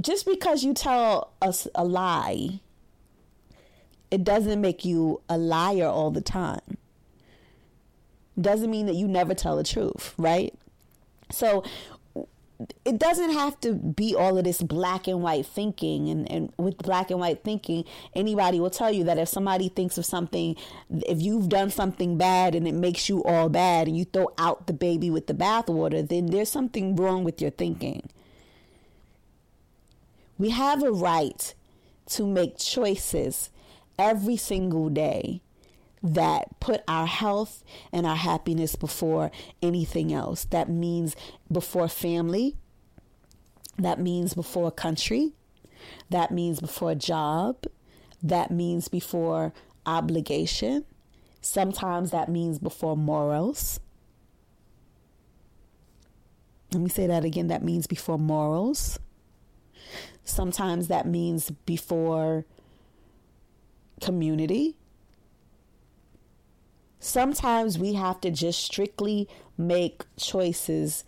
just 0.00 0.26
because 0.26 0.62
you 0.62 0.72
tell 0.72 1.32
us 1.40 1.66
a 1.74 1.84
lie 1.84 2.60
it 4.12 4.24
doesn't 4.24 4.60
make 4.60 4.84
you 4.84 5.22
a 5.30 5.38
liar 5.38 5.86
all 5.86 6.10
the 6.10 6.20
time. 6.20 6.76
Doesn't 8.38 8.70
mean 8.70 8.84
that 8.84 8.94
you 8.94 9.08
never 9.08 9.34
tell 9.34 9.56
the 9.56 9.64
truth, 9.64 10.12
right? 10.18 10.54
So 11.30 11.64
it 12.84 12.98
doesn't 12.98 13.32
have 13.32 13.58
to 13.60 13.74
be 13.74 14.14
all 14.14 14.36
of 14.36 14.44
this 14.44 14.62
black 14.62 15.06
and 15.06 15.22
white 15.22 15.46
thinking 15.46 16.08
and, 16.08 16.30
and 16.30 16.52
with 16.58 16.76
black 16.78 17.10
and 17.10 17.20
white 17.20 17.42
thinking 17.42 17.84
anybody 18.14 18.60
will 18.60 18.70
tell 18.70 18.92
you 18.92 19.04
that 19.04 19.18
if 19.18 19.28
somebody 19.28 19.68
thinks 19.68 19.98
of 19.98 20.04
something 20.04 20.56
if 20.90 21.20
you've 21.20 21.48
done 21.48 21.70
something 21.70 22.16
bad 22.18 22.54
and 22.54 22.66
it 22.66 22.74
makes 22.74 23.08
you 23.08 23.22
all 23.24 23.48
bad 23.48 23.88
and 23.88 23.96
you 23.96 24.04
throw 24.04 24.28
out 24.38 24.66
the 24.66 24.72
baby 24.72 25.10
with 25.10 25.26
the 25.26 25.34
bathwater 25.34 26.06
then 26.06 26.26
there's 26.26 26.50
something 26.50 26.96
wrong 26.96 27.24
with 27.24 27.40
your 27.40 27.50
thinking. 27.50 28.08
We 30.38 30.50
have 30.50 30.82
a 30.82 30.90
right 30.90 31.54
to 32.06 32.26
make 32.26 32.58
choices 32.58 33.50
every 33.98 34.36
single 34.36 34.88
day 34.88 35.40
that 36.02 36.58
put 36.60 36.82
our 36.88 37.06
health 37.06 37.62
and 37.92 38.06
our 38.06 38.16
happiness 38.16 38.74
before 38.74 39.30
anything 39.62 40.12
else. 40.12 40.44
That 40.46 40.68
means 40.68 41.14
before 41.50 41.88
family. 41.88 42.56
That 43.78 44.00
means 44.00 44.34
before 44.34 44.70
country. 44.70 45.32
That 46.10 46.30
means 46.30 46.60
before 46.60 46.94
job. 46.94 47.64
That 48.22 48.50
means 48.50 48.88
before 48.88 49.52
obligation. 49.86 50.84
Sometimes 51.40 52.10
that 52.10 52.28
means 52.28 52.58
before 52.58 52.96
morals. 52.96 53.80
Let 56.72 56.82
me 56.82 56.88
say 56.88 57.06
that 57.06 57.24
again. 57.24 57.48
That 57.48 57.62
means 57.62 57.86
before 57.86 58.18
morals. 58.18 58.98
Sometimes 60.24 60.88
that 60.88 61.06
means 61.06 61.50
before 61.50 62.46
community. 64.00 64.76
Sometimes 67.04 67.80
we 67.80 67.94
have 67.94 68.20
to 68.20 68.30
just 68.30 68.60
strictly 68.60 69.28
make 69.58 70.04
choices 70.16 71.02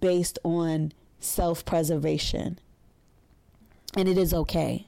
based 0.00 0.38
on 0.42 0.92
self 1.20 1.62
preservation. 1.66 2.58
And 3.94 4.08
it 4.08 4.16
is 4.16 4.32
okay. 4.32 4.86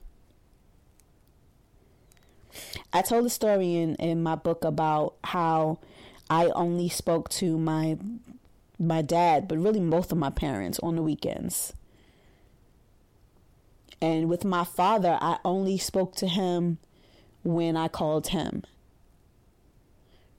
I 2.94 3.02
told 3.02 3.26
a 3.26 3.30
story 3.30 3.76
in, 3.76 3.94
in 3.96 4.22
my 4.22 4.36
book 4.36 4.64
about 4.64 5.16
how 5.22 5.80
I 6.30 6.46
only 6.46 6.88
spoke 6.88 7.28
to 7.40 7.58
my 7.58 7.98
my 8.78 9.02
dad, 9.02 9.46
but 9.46 9.58
really 9.58 9.80
both 9.80 10.12
of 10.12 10.16
my 10.16 10.30
parents 10.30 10.80
on 10.82 10.96
the 10.96 11.02
weekends. 11.02 11.74
And 14.00 14.30
with 14.30 14.46
my 14.46 14.64
father, 14.64 15.18
I 15.20 15.40
only 15.44 15.76
spoke 15.76 16.14
to 16.16 16.26
him 16.26 16.78
when 17.44 17.76
I 17.76 17.88
called 17.88 18.28
him. 18.28 18.62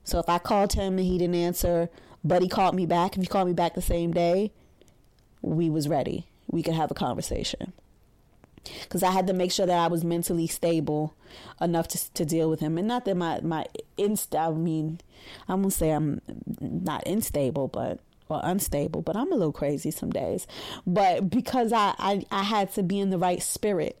So 0.08 0.18
if 0.18 0.28
I 0.28 0.38
called 0.38 0.72
him 0.72 0.98
and 0.98 1.06
he 1.06 1.18
didn't 1.18 1.34
answer, 1.34 1.90
But 2.24 2.42
he 2.42 2.48
called 2.48 2.74
me 2.74 2.86
back. 2.86 3.16
If 3.16 3.22
he 3.22 3.28
called 3.28 3.48
me 3.48 3.54
back 3.54 3.74
the 3.74 3.82
same 3.82 4.12
day, 4.12 4.52
we 5.40 5.70
was 5.70 5.88
ready. 5.88 6.26
We 6.46 6.62
could 6.62 6.74
have 6.74 6.90
a 6.90 6.94
conversation. 6.94 7.72
Because 8.82 9.02
I 9.02 9.12
had 9.12 9.26
to 9.28 9.32
make 9.32 9.52
sure 9.52 9.66
that 9.66 9.78
I 9.78 9.86
was 9.86 10.04
mentally 10.04 10.46
stable 10.46 11.14
enough 11.60 11.88
to 11.88 12.12
to 12.14 12.24
deal 12.24 12.50
with 12.50 12.60
him, 12.60 12.76
and 12.76 12.88
not 12.88 13.04
that 13.04 13.16
my 13.16 13.40
my 13.40 13.66
inst. 13.96 14.34
I 14.34 14.50
mean, 14.50 15.00
I'm 15.46 15.62
gonna 15.62 15.70
say 15.70 15.90
I'm 15.90 16.20
not 16.60 17.06
unstable, 17.06 17.68
but 17.68 18.00
or 18.28 18.40
unstable, 18.42 19.00
but 19.00 19.16
I'm 19.16 19.32
a 19.32 19.36
little 19.36 19.52
crazy 19.52 19.90
some 19.90 20.10
days. 20.10 20.46
But 20.86 21.30
because 21.30 21.72
I 21.72 21.94
I, 21.98 22.26
I 22.30 22.42
had 22.42 22.72
to 22.74 22.82
be 22.82 22.98
in 22.98 23.10
the 23.10 23.18
right 23.18 23.42
spirit 23.42 23.98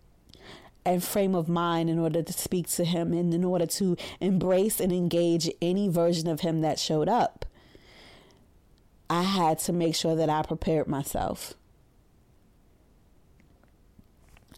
and 0.88 1.04
frame 1.04 1.34
of 1.34 1.48
mind 1.48 1.90
in 1.90 1.98
order 1.98 2.22
to 2.22 2.32
speak 2.32 2.68
to 2.68 2.84
him 2.84 3.12
and 3.12 3.32
in 3.32 3.44
order 3.44 3.66
to 3.66 3.96
embrace 4.20 4.80
and 4.80 4.92
engage 4.92 5.50
any 5.60 5.88
version 5.88 6.28
of 6.28 6.40
him 6.40 6.60
that 6.62 6.78
showed 6.78 7.08
up. 7.08 7.44
I 9.10 9.22
had 9.22 9.58
to 9.60 9.72
make 9.72 9.94
sure 9.94 10.14
that 10.16 10.28
I 10.28 10.42
prepared 10.42 10.86
myself. 10.86 11.54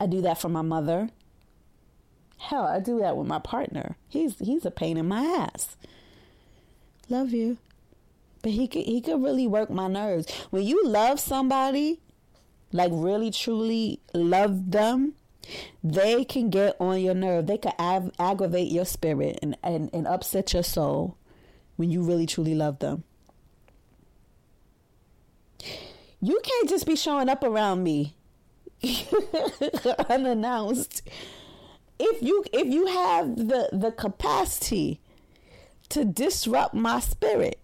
I 0.01 0.07
do 0.07 0.21
that 0.23 0.41
for 0.41 0.49
my 0.49 0.63
mother. 0.63 1.11
Hell, 2.39 2.65
I 2.65 2.81
do 2.81 2.99
that 3.01 3.17
with 3.17 3.27
my 3.27 3.39
partner. 3.39 3.97
He's 4.09 4.39
he's 4.39 4.65
a 4.65 4.71
pain 4.71 4.97
in 4.97 5.07
my 5.07 5.23
ass. 5.23 5.77
Love 7.11 7.33
you. 7.33 7.59
But 8.43 8.53
he 8.53 8.67
could 8.67 8.87
he 8.87 9.03
could 9.03 9.23
really 9.23 9.47
work 9.47 9.69
my 9.69 9.89
nerves. 9.89 10.33
When 10.49 10.63
you 10.63 10.83
love 10.85 11.21
somebody, 11.21 12.01
like 12.73 12.91
really 12.95 13.31
truly 13.31 14.01
love 14.15 14.71
them, 14.71 15.15
they 15.83 16.25
can 16.25 16.51
get 16.51 16.77
on 16.81 17.01
your 17.01 17.15
nerve. 17.15 17.47
They 17.47 17.59
can 17.59 17.73
ag- 17.79 18.13
aggravate 18.19 18.71
your 18.71 18.85
spirit 18.85 19.39
and, 19.43 19.57
and, 19.63 19.91
and 19.93 20.07
upset 20.07 20.53
your 20.53 20.63
soul 20.63 21.17
when 21.77 21.91
you 21.91 22.03
really 22.03 22.27
truly 22.27 22.55
love 22.55 22.79
them. 22.79 23.05
You 26.21 26.41
can't 26.43 26.69
just 26.69 26.87
be 26.87 26.97
showing 26.97 27.29
up 27.29 27.43
around 27.43 27.83
me 27.83 28.15
unannounced. 30.09 31.03
If 31.99 32.23
you 32.23 32.45
if 32.53 32.67
you 32.67 32.87
have 32.87 33.37
the 33.37 33.69
the 33.73 33.93
capacity 33.93 35.01
to 35.91 36.05
disrupt 36.05 36.75
my 36.75 37.01
spirit, 37.01 37.59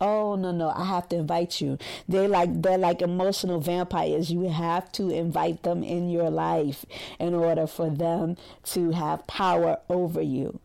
Oh 0.00 0.34
no 0.34 0.50
no, 0.50 0.70
I 0.70 0.84
have 0.84 1.08
to 1.10 1.16
invite 1.16 1.60
you. 1.60 1.78
They're 2.08 2.28
like 2.28 2.62
they're 2.62 2.78
like 2.78 3.02
emotional 3.02 3.60
vampires. 3.60 4.30
You 4.30 4.48
have 4.48 4.90
to 4.92 5.10
invite 5.10 5.62
them 5.62 5.82
in 5.82 6.10
your 6.10 6.30
life 6.30 6.84
in 7.18 7.34
order 7.34 7.66
for 7.66 7.90
them 7.90 8.36
to 8.64 8.90
have 8.90 9.26
power 9.26 9.78
over 9.88 10.20
you. 10.20 10.60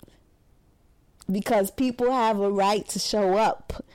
Because 1.31 1.69
people 1.69 2.11
have 2.11 2.39
a 2.39 2.49
right 2.49 2.87
to 2.89 2.99
show 2.99 3.37
up 3.37 3.85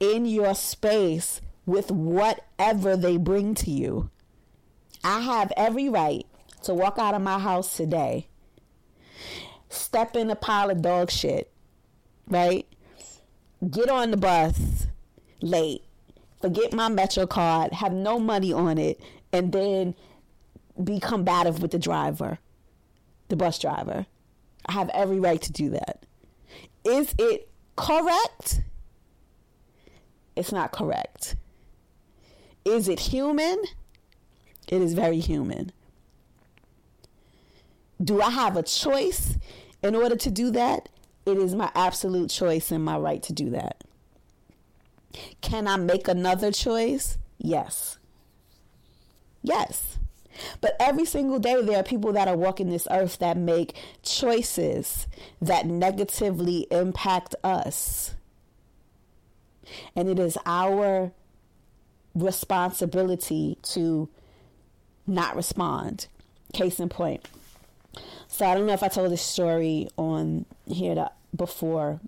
in 0.00 0.24
your 0.24 0.54
space 0.54 1.40
with 1.66 1.90
whatever 1.90 2.96
they 2.96 3.16
bring 3.16 3.54
to 3.56 3.70
you. 3.70 4.10
I 5.04 5.20
have 5.20 5.52
every 5.56 5.88
right 5.88 6.26
to 6.62 6.74
walk 6.74 6.98
out 6.98 7.14
of 7.14 7.22
my 7.22 7.38
house 7.38 7.76
today, 7.76 8.26
step 9.68 10.16
in 10.16 10.30
a 10.30 10.36
pile 10.36 10.70
of 10.70 10.82
dog 10.82 11.10
shit, 11.10 11.50
right? 12.28 12.66
Get 13.70 13.88
on 13.88 14.10
the 14.10 14.16
bus 14.16 14.86
late, 15.40 15.82
forget 16.40 16.72
my 16.72 16.88
Metro 16.88 17.26
card, 17.26 17.72
have 17.72 17.92
no 17.92 18.18
money 18.18 18.52
on 18.52 18.78
it, 18.78 19.00
and 19.32 19.52
then 19.52 19.94
be 20.82 21.00
combative 21.00 21.62
with 21.62 21.70
the 21.70 21.78
driver, 21.78 22.38
the 23.28 23.36
bus 23.36 23.58
driver. 23.58 24.06
I 24.66 24.72
have 24.72 24.90
every 24.90 25.20
right 25.20 25.40
to 25.42 25.52
do 25.52 25.70
that. 25.70 26.04
Is 26.84 27.14
it 27.18 27.48
correct? 27.76 28.62
It's 30.34 30.52
not 30.52 30.72
correct. 30.72 31.36
Is 32.64 32.88
it 32.88 33.00
human? 33.00 33.62
It 34.68 34.82
is 34.82 34.92
very 34.94 35.20
human. 35.20 35.72
Do 38.02 38.20
I 38.20 38.30
have 38.30 38.56
a 38.56 38.62
choice 38.62 39.38
in 39.82 39.94
order 39.94 40.16
to 40.16 40.30
do 40.30 40.50
that? 40.50 40.88
It 41.26 41.38
is 41.38 41.54
my 41.54 41.70
absolute 41.74 42.30
choice 42.30 42.70
and 42.70 42.84
my 42.84 42.96
right 42.96 43.22
to 43.24 43.32
do 43.32 43.50
that. 43.50 43.82
Can 45.40 45.66
I 45.66 45.76
make 45.76 46.08
another 46.08 46.52
choice? 46.52 47.18
Yes. 47.38 47.98
Yes. 49.42 49.98
But 50.60 50.76
every 50.78 51.04
single 51.04 51.38
day, 51.38 51.62
there 51.62 51.78
are 51.78 51.82
people 51.82 52.12
that 52.12 52.28
are 52.28 52.36
walking 52.36 52.68
this 52.70 52.86
earth 52.90 53.18
that 53.18 53.36
make 53.36 53.74
choices 54.02 55.06
that 55.40 55.66
negatively 55.66 56.66
impact 56.70 57.34
us. 57.42 58.14
And 59.94 60.08
it 60.08 60.18
is 60.18 60.38
our 60.46 61.12
responsibility 62.14 63.58
to 63.62 64.08
not 65.06 65.36
respond. 65.36 66.06
Case 66.52 66.78
in 66.78 66.88
point. 66.88 67.26
So 68.36 68.44
I 68.44 68.52
don't 68.52 68.66
know 68.66 68.74
if 68.74 68.82
I 68.82 68.88
told 68.88 69.10
this 69.10 69.22
story 69.22 69.88
on 69.96 70.44
here 70.66 71.08
before. 71.34 72.00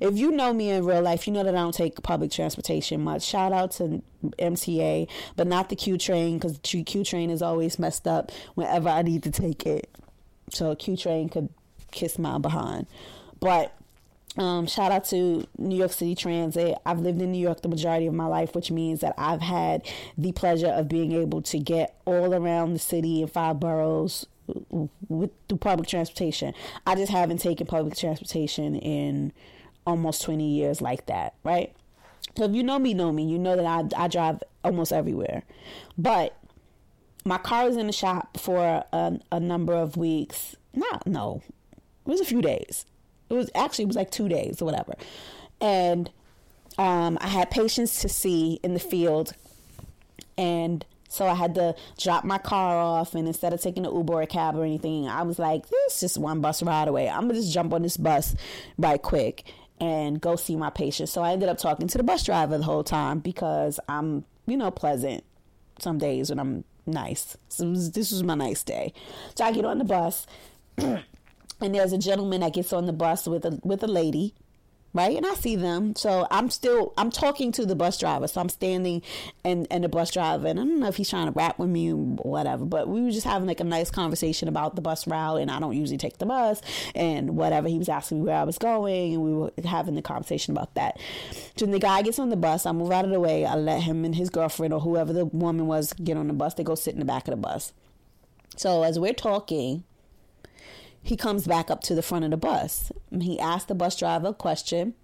If 0.00 0.16
you 0.16 0.30
know 0.30 0.52
me 0.52 0.70
in 0.70 0.84
real 0.84 1.02
life, 1.02 1.26
you 1.26 1.32
know 1.32 1.42
that 1.42 1.56
I 1.56 1.58
don't 1.58 1.74
take 1.74 2.00
public 2.04 2.30
transportation 2.30 3.00
much. 3.00 3.24
Shout 3.24 3.52
out 3.52 3.72
to 3.72 4.00
MTA, 4.38 5.08
but 5.34 5.48
not 5.48 5.68
the 5.68 5.74
Q 5.74 5.98
train 5.98 6.38
because 6.38 6.56
the 6.56 6.84
Q 6.84 7.02
train 7.02 7.30
is 7.30 7.42
always 7.42 7.80
messed 7.80 8.06
up 8.06 8.30
whenever 8.54 8.88
I 8.88 9.02
need 9.02 9.24
to 9.24 9.32
take 9.32 9.66
it. 9.66 9.90
So 10.50 10.76
Q 10.76 10.96
train 10.96 11.28
could 11.28 11.48
kiss 11.90 12.16
my 12.16 12.38
behind. 12.38 12.86
But 13.40 13.76
um, 14.36 14.68
shout 14.68 14.92
out 14.92 15.04
to 15.06 15.48
New 15.58 15.76
York 15.76 15.90
City 15.90 16.14
Transit. 16.14 16.78
I've 16.86 17.00
lived 17.00 17.20
in 17.20 17.32
New 17.32 17.42
York 17.42 17.62
the 17.62 17.68
majority 17.68 18.06
of 18.06 18.14
my 18.14 18.26
life, 18.26 18.54
which 18.54 18.70
means 18.70 19.00
that 19.00 19.14
I've 19.18 19.42
had 19.42 19.84
the 20.16 20.30
pleasure 20.30 20.68
of 20.68 20.86
being 20.86 21.10
able 21.10 21.42
to 21.42 21.58
get 21.58 21.96
all 22.04 22.34
around 22.34 22.74
the 22.74 22.78
city 22.78 23.20
in 23.20 23.26
five 23.26 23.58
boroughs 23.58 24.26
with 25.08 25.30
through 25.48 25.58
public 25.58 25.88
transportation. 25.88 26.54
I 26.86 26.94
just 26.94 27.10
haven't 27.10 27.38
taken 27.38 27.66
public 27.66 27.96
transportation 27.96 28.76
in 28.76 29.32
almost 29.86 30.22
20 30.22 30.48
years 30.48 30.80
like 30.80 31.06
that, 31.06 31.34
right? 31.44 31.74
So 32.36 32.44
if 32.44 32.54
you 32.54 32.62
know 32.62 32.78
me, 32.78 32.94
know 32.94 33.12
me, 33.12 33.24
you 33.24 33.38
know 33.38 33.56
that 33.56 33.66
I, 33.66 34.04
I 34.04 34.08
drive 34.08 34.42
almost 34.62 34.92
everywhere. 34.92 35.42
But 35.98 36.36
my 37.24 37.38
car 37.38 37.66
was 37.66 37.76
in 37.76 37.86
the 37.86 37.92
shop 37.92 38.38
for 38.38 38.84
a, 38.92 39.20
a 39.32 39.40
number 39.40 39.74
of 39.74 39.96
weeks. 39.96 40.56
Not, 40.74 41.06
no, 41.06 41.42
it 41.74 42.08
was 42.08 42.20
a 42.20 42.24
few 42.24 42.40
days. 42.40 42.86
It 43.28 43.34
was 43.34 43.50
actually, 43.54 43.84
it 43.84 43.88
was 43.88 43.96
like 43.96 44.10
two 44.10 44.28
days 44.28 44.60
or 44.60 44.64
whatever. 44.64 44.94
And 45.60 46.10
um, 46.78 47.18
I 47.20 47.28
had 47.28 47.50
patients 47.50 48.00
to 48.00 48.08
see 48.08 48.60
in 48.62 48.74
the 48.74 48.80
field. 48.80 49.34
And 50.38 50.84
so 51.10 51.26
I 51.26 51.34
had 51.34 51.56
to 51.56 51.74
drop 51.98 52.24
my 52.24 52.38
car 52.38 52.76
off, 52.76 53.14
and 53.14 53.26
instead 53.26 53.52
of 53.52 53.60
taking 53.60 53.84
an 53.84 53.94
Uber 53.94 54.12
or 54.14 54.22
a 54.22 54.26
cab 54.26 54.56
or 54.56 54.64
anything, 54.64 55.08
I 55.08 55.22
was 55.22 55.38
like, 55.38 55.68
"This 55.68 55.94
is 55.94 56.00
just 56.00 56.18
one 56.18 56.40
bus 56.40 56.62
ride 56.62 56.88
away. 56.88 57.08
I'm 57.08 57.22
gonna 57.22 57.34
just 57.34 57.52
jump 57.52 57.74
on 57.74 57.82
this 57.82 57.96
bus 57.96 58.36
right 58.78 59.02
quick 59.02 59.44
and 59.80 60.20
go 60.20 60.36
see 60.36 60.54
my 60.54 60.70
patient." 60.70 61.08
So 61.08 61.22
I 61.22 61.32
ended 61.32 61.48
up 61.48 61.58
talking 61.58 61.88
to 61.88 61.98
the 61.98 62.04
bus 62.04 62.22
driver 62.22 62.56
the 62.56 62.64
whole 62.64 62.84
time 62.84 63.18
because 63.18 63.80
I'm, 63.88 64.24
you 64.46 64.56
know, 64.56 64.70
pleasant 64.70 65.24
some 65.80 65.98
days 65.98 66.30
when 66.30 66.38
I'm 66.38 66.64
nice. 66.86 67.36
So 67.48 67.68
was, 67.68 67.90
this 67.90 68.12
was 68.12 68.22
my 68.22 68.36
nice 68.36 68.62
day. 68.62 68.92
So 69.34 69.44
I 69.44 69.52
get 69.52 69.64
on 69.64 69.78
the 69.78 69.84
bus, 69.84 70.28
and 70.78 71.04
there's 71.60 71.92
a 71.92 71.98
gentleman 71.98 72.40
that 72.42 72.52
gets 72.52 72.72
on 72.72 72.86
the 72.86 72.92
bus 72.92 73.26
with 73.26 73.44
a 73.44 73.58
with 73.64 73.82
a 73.82 73.88
lady 73.88 74.34
right? 74.92 75.16
And 75.16 75.26
i 75.26 75.34
see 75.34 75.56
them. 75.56 75.94
So 75.96 76.26
i'm 76.30 76.50
still 76.50 76.92
i'm 76.96 77.10
talking 77.10 77.52
to 77.52 77.66
the 77.66 77.74
bus 77.74 77.98
driver. 77.98 78.26
So 78.28 78.40
i'm 78.40 78.48
standing 78.48 79.02
and 79.44 79.66
and 79.70 79.84
the 79.84 79.88
bus 79.88 80.10
driver. 80.10 80.48
And 80.48 80.58
i 80.58 80.64
don't 80.64 80.80
know 80.80 80.88
if 80.88 80.96
he's 80.96 81.10
trying 81.10 81.26
to 81.26 81.32
rap 81.32 81.58
with 81.58 81.68
me 81.68 81.92
or 81.92 81.96
whatever 81.96 82.64
but 82.64 82.88
we 82.88 83.02
were 83.02 83.10
just 83.10 83.26
having 83.26 83.46
like 83.46 83.60
a 83.60 83.64
nice 83.64 83.90
conversation 83.90 84.48
about 84.48 84.76
the 84.76 84.82
bus 84.82 85.06
route. 85.06 85.40
And 85.40 85.50
i 85.50 85.58
don't 85.58 85.76
usually 85.76 85.98
take 85.98 86.18
the 86.18 86.26
bus 86.26 86.60
and 86.94 87.36
whatever 87.36 87.68
he 87.68 87.78
was 87.78 87.88
asking 87.88 88.18
me 88.18 88.26
where 88.26 88.36
i 88.36 88.44
was 88.44 88.58
going. 88.58 89.14
And 89.14 89.22
we 89.22 89.32
were 89.32 89.52
having 89.64 89.94
the 89.94 90.02
conversation 90.02 90.52
about 90.52 90.74
that. 90.74 90.98
So 91.56 91.66
when 91.66 91.72
the 91.72 91.78
guy 91.78 92.02
gets 92.02 92.18
on 92.18 92.30
the 92.30 92.36
bus 92.36 92.66
i 92.66 92.72
move 92.72 92.90
out 92.90 93.04
of 93.04 93.10
the 93.10 93.20
way. 93.20 93.44
I 93.44 93.54
let 93.54 93.82
him 93.82 94.04
and 94.04 94.14
his 94.14 94.30
girlfriend 94.30 94.72
or 94.72 94.80
whoever 94.80 95.12
the 95.12 95.24
woman 95.26 95.66
was 95.66 95.92
get 95.92 96.16
on 96.16 96.26
the 96.26 96.32
bus. 96.32 96.54
They 96.54 96.64
go 96.64 96.74
sit 96.74 96.94
in 96.94 97.00
the 97.00 97.06
back 97.06 97.28
of 97.28 97.32
the 97.32 97.36
bus. 97.36 97.72
So 98.56 98.82
as 98.82 98.98
we're 98.98 99.14
talking 99.14 99.84
he 101.02 101.16
comes 101.16 101.46
back 101.46 101.70
up 101.70 101.80
to 101.82 101.94
the 101.94 102.02
front 102.02 102.24
of 102.24 102.30
the 102.30 102.36
bus. 102.36 102.92
He 103.18 103.38
asks 103.38 103.66
the 103.66 103.74
bus 103.74 103.96
driver 103.96 104.28
a 104.28 104.34
question. 104.34 104.94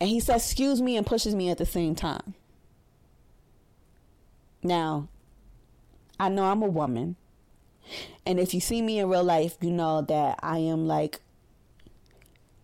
And 0.00 0.08
he 0.08 0.20
says, 0.20 0.44
Excuse 0.44 0.80
me, 0.80 0.96
and 0.96 1.06
pushes 1.06 1.34
me 1.34 1.50
at 1.50 1.58
the 1.58 1.66
same 1.66 1.94
time. 1.94 2.34
Now, 4.62 5.08
I 6.18 6.28
know 6.28 6.44
I'm 6.44 6.62
a 6.62 6.68
woman. 6.68 7.16
And 8.24 8.38
if 8.38 8.54
you 8.54 8.60
see 8.60 8.80
me 8.80 8.98
in 8.98 9.08
real 9.08 9.24
life, 9.24 9.56
you 9.60 9.70
know 9.70 10.02
that 10.02 10.38
I 10.42 10.58
am 10.58 10.86
like 10.86 11.20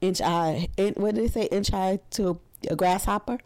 inch 0.00 0.20
high. 0.20 0.68
In, 0.76 0.94
what 0.94 1.14
did 1.14 1.24
they 1.24 1.28
say? 1.28 1.46
Inch 1.46 1.68
high 1.68 2.00
to 2.10 2.40
a 2.70 2.76
grasshopper. 2.76 3.38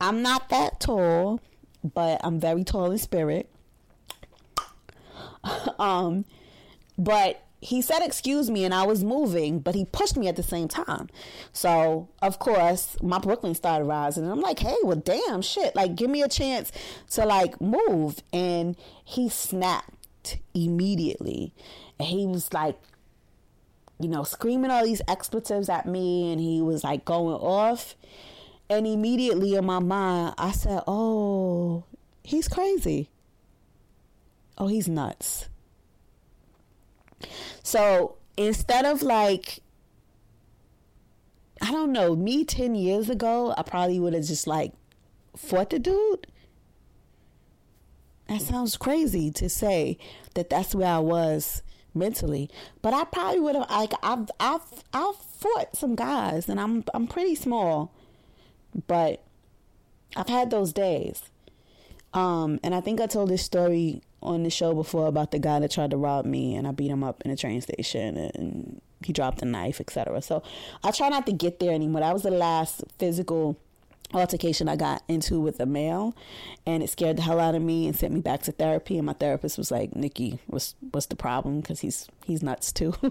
I'm 0.00 0.22
not 0.22 0.50
that 0.50 0.78
tall, 0.78 1.40
but 1.82 2.20
I'm 2.22 2.38
very 2.38 2.64
tall 2.64 2.90
in 2.90 2.98
spirit. 2.98 3.50
um, 5.78 6.26
but 6.98 7.45
he 7.60 7.80
said 7.80 8.00
excuse 8.02 8.50
me 8.50 8.64
and 8.64 8.74
I 8.74 8.84
was 8.84 9.02
moving, 9.02 9.60
but 9.60 9.74
he 9.74 9.84
pushed 9.86 10.16
me 10.16 10.28
at 10.28 10.36
the 10.36 10.42
same 10.42 10.68
time. 10.68 11.08
So 11.52 12.08
of 12.20 12.38
course 12.38 12.96
my 13.02 13.18
Brooklyn 13.18 13.54
started 13.54 13.86
rising 13.86 14.24
and 14.24 14.32
I'm 14.32 14.40
like, 14.40 14.58
hey, 14.58 14.76
well 14.82 14.96
damn 14.96 15.42
shit. 15.42 15.74
Like 15.74 15.94
give 15.94 16.10
me 16.10 16.22
a 16.22 16.28
chance 16.28 16.70
to 17.10 17.24
like 17.24 17.60
move. 17.60 18.22
And 18.32 18.76
he 19.04 19.28
snapped 19.28 20.38
immediately. 20.54 21.52
And 21.98 22.08
he 22.08 22.26
was 22.26 22.52
like, 22.52 22.78
you 23.98 24.08
know, 24.08 24.24
screaming 24.24 24.70
all 24.70 24.84
these 24.84 25.02
expletives 25.08 25.68
at 25.68 25.86
me 25.86 26.32
and 26.32 26.40
he 26.40 26.60
was 26.60 26.84
like 26.84 27.04
going 27.04 27.36
off. 27.36 27.94
And 28.68 28.86
immediately 28.86 29.54
in 29.54 29.64
my 29.64 29.78
mind, 29.78 30.34
I 30.36 30.52
said, 30.52 30.82
Oh, 30.86 31.84
he's 32.22 32.48
crazy. 32.48 33.08
Oh, 34.58 34.66
he's 34.66 34.88
nuts. 34.88 35.48
So 37.62 38.16
instead 38.36 38.84
of 38.84 39.02
like, 39.02 39.60
I 41.60 41.70
don't 41.72 41.92
know, 41.92 42.14
me 42.14 42.44
10 42.44 42.74
years 42.74 43.08
ago, 43.08 43.54
I 43.56 43.62
probably 43.62 43.98
would 43.98 44.14
have 44.14 44.24
just 44.24 44.46
like 44.46 44.72
fought 45.36 45.70
the 45.70 45.78
dude. 45.78 46.26
That 48.28 48.40
sounds 48.40 48.76
crazy 48.76 49.30
to 49.32 49.48
say 49.48 49.98
that 50.34 50.50
that's 50.50 50.74
where 50.74 50.88
I 50.88 50.98
was 50.98 51.62
mentally, 51.94 52.50
but 52.82 52.92
I 52.92 53.04
probably 53.04 53.40
would 53.40 53.54
have 53.54 53.70
like 53.70 53.92
I've 54.02 54.30
I've 54.40 54.84
I've 54.92 55.16
fought 55.16 55.76
some 55.76 55.94
guys 55.94 56.48
and 56.48 56.60
I'm 56.60 56.84
I'm 56.92 57.06
pretty 57.06 57.36
small, 57.36 57.92
but 58.86 59.22
I've 60.16 60.28
had 60.28 60.50
those 60.50 60.72
days. 60.72 61.22
Um, 62.14 62.58
and 62.62 62.74
I 62.74 62.80
think 62.80 63.00
I 63.00 63.06
told 63.06 63.28
this 63.28 63.42
story 63.42 64.02
on 64.22 64.42
the 64.42 64.50
show 64.50 64.74
before 64.74 65.06
about 65.06 65.30
the 65.30 65.38
guy 65.38 65.58
that 65.60 65.70
tried 65.70 65.90
to 65.90 65.96
rob 65.96 66.24
me 66.24 66.54
and 66.54 66.66
I 66.66 66.72
beat 66.72 66.90
him 66.90 67.04
up 67.04 67.22
in 67.24 67.30
a 67.30 67.36
train 67.36 67.60
station 67.60 68.16
and 68.16 68.80
he 69.04 69.12
dropped 69.12 69.42
a 69.42 69.44
knife, 69.44 69.80
etc. 69.80 70.22
So 70.22 70.42
I 70.82 70.90
try 70.90 71.08
not 71.08 71.26
to 71.26 71.32
get 71.32 71.60
there 71.60 71.72
anymore. 71.72 72.00
That 72.00 72.12
was 72.12 72.22
the 72.22 72.30
last 72.30 72.82
physical 72.98 73.58
altercation 74.14 74.68
I 74.68 74.76
got 74.76 75.02
into 75.08 75.40
with 75.40 75.58
a 75.60 75.66
male 75.66 76.14
and 76.64 76.82
it 76.82 76.90
scared 76.90 77.16
the 77.16 77.22
hell 77.22 77.40
out 77.40 77.54
of 77.54 77.62
me 77.62 77.86
and 77.86 77.96
sent 77.96 78.12
me 78.14 78.20
back 78.20 78.42
to 78.42 78.52
therapy 78.52 78.96
and 78.96 79.06
my 79.06 79.12
therapist 79.12 79.58
was 79.58 79.70
like, 79.70 79.94
"Nikki, 79.96 80.38
what's 80.46 80.74
what's 80.92 81.06
the 81.06 81.16
problem 81.16 81.62
cuz 81.62 81.80
he's 81.80 82.08
he's 82.24 82.42
nuts 82.42 82.72
too." 82.72 82.94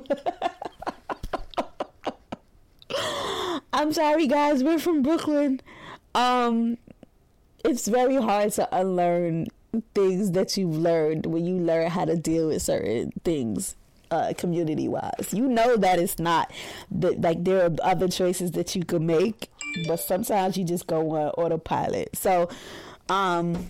I'm 3.74 3.92
sorry 3.92 4.28
guys, 4.28 4.64
we're 4.64 4.80
from 4.80 5.02
Brooklyn. 5.04 5.62
Um 6.14 6.78
it's 7.64 7.88
very 7.88 8.16
hard 8.16 8.52
to 8.54 8.68
unlearn 8.76 9.48
things 9.94 10.32
that 10.32 10.58
you've 10.58 10.78
learned 10.78 11.26
when 11.26 11.46
you 11.46 11.58
learn 11.58 11.90
how 11.90 12.06
to 12.06 12.16
deal 12.16 12.48
with 12.48 12.62
certain 12.62 13.12
things 13.24 13.76
uh, 14.12 14.34
community 14.38 14.88
wise. 14.88 15.30
You 15.32 15.48
know 15.48 15.78
that 15.78 16.00
it's 16.00 16.20
not 16.20 16.52
that 16.92 17.22
like 17.22 17.44
there 17.44 17.66
are 17.66 17.72
other 17.82 18.08
choices 18.08 18.52
that 18.52 18.76
you 18.76 18.84
can 18.84 19.06
make, 19.06 19.50
but 19.88 19.98
sometimes 19.98 20.58
you 20.58 20.64
just 20.64 20.88
go 20.88 21.12
on 21.12 21.30
autopilot. 21.32 22.16
So, 22.16 22.50
um, 23.10 23.70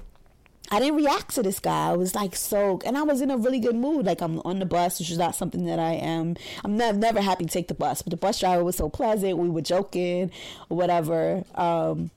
I 0.71 0.79
didn't 0.79 0.95
react 0.95 1.35
to 1.35 1.43
this 1.43 1.59
guy. 1.59 1.89
I 1.89 1.93
was 1.93 2.15
like 2.15 2.35
so, 2.35 2.79
and 2.85 2.97
I 2.97 3.03
was 3.03 3.21
in 3.21 3.29
a 3.29 3.37
really 3.37 3.59
good 3.59 3.75
mood. 3.75 4.05
Like 4.05 4.21
I'm 4.21 4.39
on 4.45 4.59
the 4.59 4.65
bus, 4.65 4.99
which 4.99 5.11
is 5.11 5.17
not 5.17 5.35
something 5.35 5.65
that 5.65 5.79
I 5.79 5.93
am. 5.93 6.35
I'm 6.63 6.75
never, 6.75 7.21
happy 7.21 7.45
to 7.45 7.51
take 7.51 7.67
the 7.67 7.75
bus, 7.75 8.01
but 8.01 8.11
the 8.11 8.17
bus 8.17 8.39
driver 8.39 8.63
was 8.63 8.75
so 8.75 8.89
pleasant. 8.89 9.37
We 9.37 9.49
were 9.49 9.61
joking, 9.61 10.31
whatever. 10.67 11.43
Um, 11.53 12.09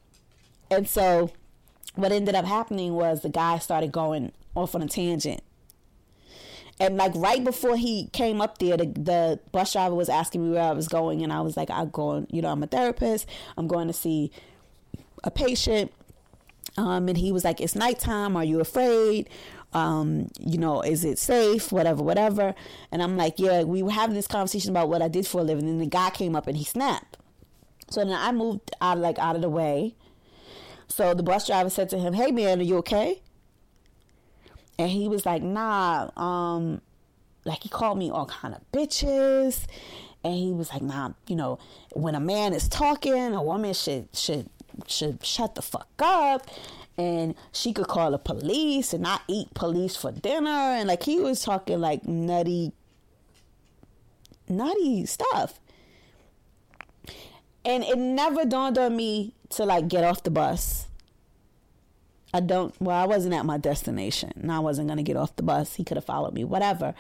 and 0.70 0.88
so 0.88 1.31
what 1.99 2.13
ended 2.13 2.37
up 2.37 2.45
happening 2.45 2.95
was 2.95 3.23
the 3.23 3.29
guy 3.29 3.59
started 3.59 3.91
going 3.91 4.31
off 4.55 4.77
on 4.77 4.83
a 4.83 4.87
tangent. 4.87 5.43
And 6.79 6.97
like 6.97 7.11
right 7.17 7.43
before 7.43 7.77
he 7.77 8.09
came 8.13 8.41
up 8.41 8.59
there, 8.59 8.77
the, 8.77 8.87
the 8.87 9.41
bus 9.51 9.73
driver 9.73 9.97
was 9.97 10.09
asking 10.09 10.45
me 10.45 10.51
where 10.55 10.63
I 10.63 10.71
was 10.71 10.87
going, 10.87 11.25
and 11.25 11.33
I 11.33 11.41
was 11.41 11.57
like, 11.57 11.71
"I'm 11.71 11.91
going. 11.91 12.29
You 12.31 12.41
know, 12.41 12.51
I'm 12.51 12.63
a 12.63 12.69
therapist. 12.69 13.27
I'm 13.57 13.67
going 13.67 13.89
to 13.89 13.93
see 13.93 14.31
a 15.25 15.31
patient." 15.33 15.93
Um, 16.77 17.09
and 17.09 17.19
he 17.19 17.33
was 17.33 17.43
like, 17.43 17.61
"It's 17.61 17.75
nighttime. 17.75 18.37
Are 18.37 18.45
you 18.45 18.61
afraid? 18.61 19.29
Um, 19.73 20.29
you 20.39 20.57
know, 20.57 20.83
is 20.83 21.05
it 21.05 21.19
safe? 21.19 21.73
Whatever, 21.73 22.05
whatever." 22.05 22.55
And 22.93 23.03
I'm 23.03 23.17
like, 23.17 23.41
"Yeah." 23.41 23.65
We 23.65 23.83
were 23.83 23.91
having 23.91 24.15
this 24.15 24.29
conversation 24.29 24.71
about 24.71 24.89
what 24.89 25.03
I 25.03 25.09
did 25.09 25.27
for 25.27 25.41
a 25.41 25.45
living, 25.45 25.69
and 25.69 25.81
the 25.81 25.87
guy 25.87 26.11
came 26.11 26.37
up 26.37 26.47
and 26.47 26.57
he 26.57 26.65
snapped. 26.65 27.19
So 27.91 28.05
then 28.05 28.13
I 28.13 28.31
moved 28.31 28.71
out, 28.81 28.99
like 28.99 29.19
out 29.19 29.35
of 29.35 29.43
the 29.43 29.51
way, 29.51 29.97
so 30.88 31.14
the 31.14 31.22
bus 31.22 31.46
driver 31.46 31.70
said 31.70 31.88
to 31.90 31.98
him, 31.98 32.14
"Hey 32.14 32.31
man, 32.31 32.61
are 32.61 32.64
you 32.64 32.79
okay?" 32.79 33.22
And 34.79 34.90
he 34.90 35.09
was 35.09 35.27
like, 35.27 35.42
"Nah." 35.42 36.11
Um, 36.16 36.81
like 37.44 37.62
he 37.62 37.68
called 37.68 37.98
me 37.98 38.11
all 38.11 38.27
kind 38.27 38.55
of 38.55 38.61
bitches, 38.72 39.66
and 40.24 40.35
he 40.35 40.53
was 40.53 40.72
like, 40.72 40.83
"Nah, 40.83 41.11
you 41.27 41.37
know, 41.37 41.59
when 41.92 42.14
a 42.14 42.20
man 42.20 42.53
is 42.53 42.68
talking, 42.68 43.35
a 43.35 43.42
woman 43.42 43.74
should 43.74 44.09
should 44.14 44.48
should 44.87 45.24
shut 45.24 45.55
the 45.55 45.62
fuck 45.62 45.88
up." 45.98 46.46
And 46.96 47.37
she 47.53 47.72
could 47.72 47.87
call 47.87 48.11
the 48.11 48.18
police 48.18 48.92
and 48.92 49.03
not 49.05 49.22
eat 49.29 49.55
police 49.55 49.94
for 49.94 50.11
dinner. 50.11 50.51
And 50.51 50.88
like 50.88 51.05
he 51.05 51.20
was 51.20 51.44
talking 51.44 51.81
like 51.81 52.05
nutty, 52.09 52.72
nutty 54.48 55.07
stuff. 55.07 55.61
And 57.64 57.85
it 57.85 57.98
never 57.98 58.44
dawned 58.44 58.79
on 58.79 58.96
me 58.96 59.35
to 59.51 59.65
like 59.65 59.89
get 59.89 60.05
off 60.05 60.23
the 60.23 60.31
bus. 60.31 60.87
I 62.33 62.41
don't, 62.41 62.75
well, 62.81 62.97
I 62.97 63.07
wasn't 63.07 63.35
at 63.35 63.47
my 63.47 63.57
destination 63.57 64.33
and 64.37 64.53
I 64.53 64.59
wasn't 64.59 64.89
going 64.89 64.99
to 64.99 65.03
get 65.03 65.17
off 65.17 65.35
the 65.37 65.43
bus. 65.43 65.75
He 65.75 65.85
could 65.85 65.97
have 65.97 66.05
followed 66.05 66.35
me, 66.35 66.45
whatever. 66.45 66.95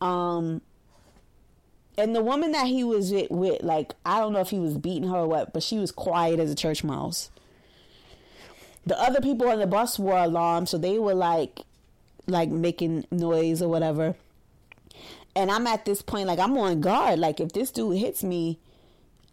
Um, 0.00 0.62
and 1.98 2.16
the 2.16 2.22
woman 2.22 2.52
that 2.52 2.66
he 2.66 2.82
was 2.82 3.12
with, 3.12 3.30
with, 3.30 3.62
like, 3.62 3.92
I 4.06 4.18
don't 4.18 4.32
know 4.32 4.40
if 4.40 4.48
he 4.48 4.58
was 4.58 4.78
beating 4.78 5.10
her 5.10 5.18
or 5.18 5.28
what, 5.28 5.52
but 5.52 5.62
she 5.62 5.78
was 5.78 5.92
quiet 5.92 6.40
as 6.40 6.50
a 6.50 6.54
church 6.54 6.82
mouse. 6.82 7.30
The 8.86 8.98
other 8.98 9.20
people 9.20 9.48
on 9.48 9.58
the 9.58 9.66
bus 9.66 9.98
were 9.98 10.16
alarmed, 10.16 10.70
so 10.70 10.78
they 10.78 10.98
were 10.98 11.14
like, 11.14 11.60
like 12.26 12.48
making 12.48 13.04
noise 13.10 13.60
or 13.60 13.68
whatever. 13.68 14.16
And 15.36 15.50
I'm 15.50 15.66
at 15.66 15.84
this 15.84 16.00
point, 16.00 16.28
like, 16.28 16.38
I'm 16.38 16.56
on 16.56 16.80
guard. 16.80 17.18
Like, 17.18 17.40
if 17.40 17.52
this 17.52 17.70
dude 17.70 17.98
hits 17.98 18.24
me, 18.24 18.58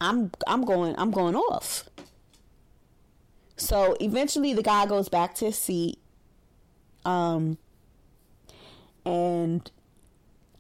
I'm, 0.02 0.32
I'm 0.48 0.66
going, 0.66 0.96
I'm 0.98 1.12
going 1.12 1.36
off. 1.36 1.90
So 3.60 3.96
eventually 4.00 4.54
the 4.54 4.64
guy 4.64 4.86
goes 4.86 5.10
back 5.10 5.36
to 5.36 5.46
his 5.46 5.58
seat. 5.58 6.00
Um 7.06 7.58
and 9.06 9.70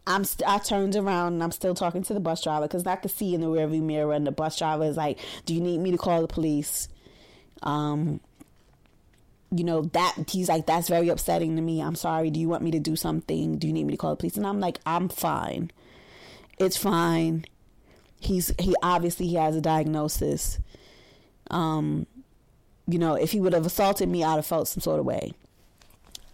I'm 0.08 0.24
st- 0.24 0.50
I 0.50 0.58
turned 0.58 0.96
around 0.96 1.34
and 1.34 1.44
I'm 1.44 1.52
still 1.52 1.76
talking 1.76 2.02
to 2.04 2.14
the 2.14 2.20
bus 2.20 2.44
driver 2.44 2.68
because 2.68 2.86
I 2.88 2.96
could 2.96 3.12
see 3.12 3.36
in 3.36 3.42
the 3.42 3.48
rearview 3.48 3.82
mirror 3.82 4.14
and 4.14 4.26
the 4.26 4.32
bus 4.32 4.58
driver 4.58 4.84
is 4.86 4.98
like, 4.98 5.20
"Do 5.46 5.54
you 5.54 5.62
need 5.62 5.78
me 5.80 5.92
to 5.92 5.98
call 5.98 6.22
the 6.22 6.28
police?" 6.28 6.90
Um, 7.62 8.20
you 9.52 9.64
know 9.64 9.84
that 9.84 10.16
he's 10.28 10.50
like, 10.50 10.66
"That's 10.66 10.88
very 10.90 11.10
upsetting 11.10 11.56
to 11.56 11.62
me. 11.62 11.80
I'm 11.82 11.96
sorry. 11.96 12.32
Do 12.32 12.40
you 12.40 12.50
want 12.50 12.64
me 12.64 12.72
to 12.72 12.80
do 12.80 12.96
something? 12.96 13.58
Do 13.60 13.68
you 13.68 13.74
need 13.74 13.86
me 13.86 13.94
to 13.94 13.98
call 13.98 14.12
the 14.12 14.18
police?" 14.18 14.36
And 14.36 14.48
I'm 14.48 14.60
like, 14.60 14.80
"I'm 14.86 15.10
fine. 15.10 15.72
It's 16.58 16.78
fine." 16.78 17.46
He's 18.20 18.52
he 18.60 18.76
obviously 18.82 19.28
he 19.28 19.36
has 19.36 19.56
a 19.56 19.62
diagnosis. 19.62 20.60
Um, 21.52 22.08
you 22.90 22.98
know, 22.98 23.14
if 23.14 23.32
he 23.32 23.40
would 23.40 23.54
have 23.54 23.66
assaulted 23.66 24.10
me, 24.10 24.24
I'd 24.24 24.36
have 24.36 24.46
felt 24.46 24.68
some 24.68 24.82
sort 24.82 25.00
of 25.00 25.06
way. 25.06 25.34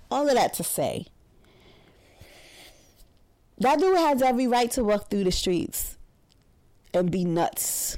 All 0.09 0.27
of 0.27 0.35
that 0.35 0.53
to 0.55 0.63
say, 0.63 1.07
that 3.57 3.79
dude 3.79 3.97
has 3.97 4.21
every 4.21 4.47
right 4.47 4.71
to 4.71 4.83
walk 4.83 5.09
through 5.09 5.25
the 5.25 5.31
streets 5.31 5.97
and 6.93 7.11
be 7.11 7.25
nuts. 7.25 7.97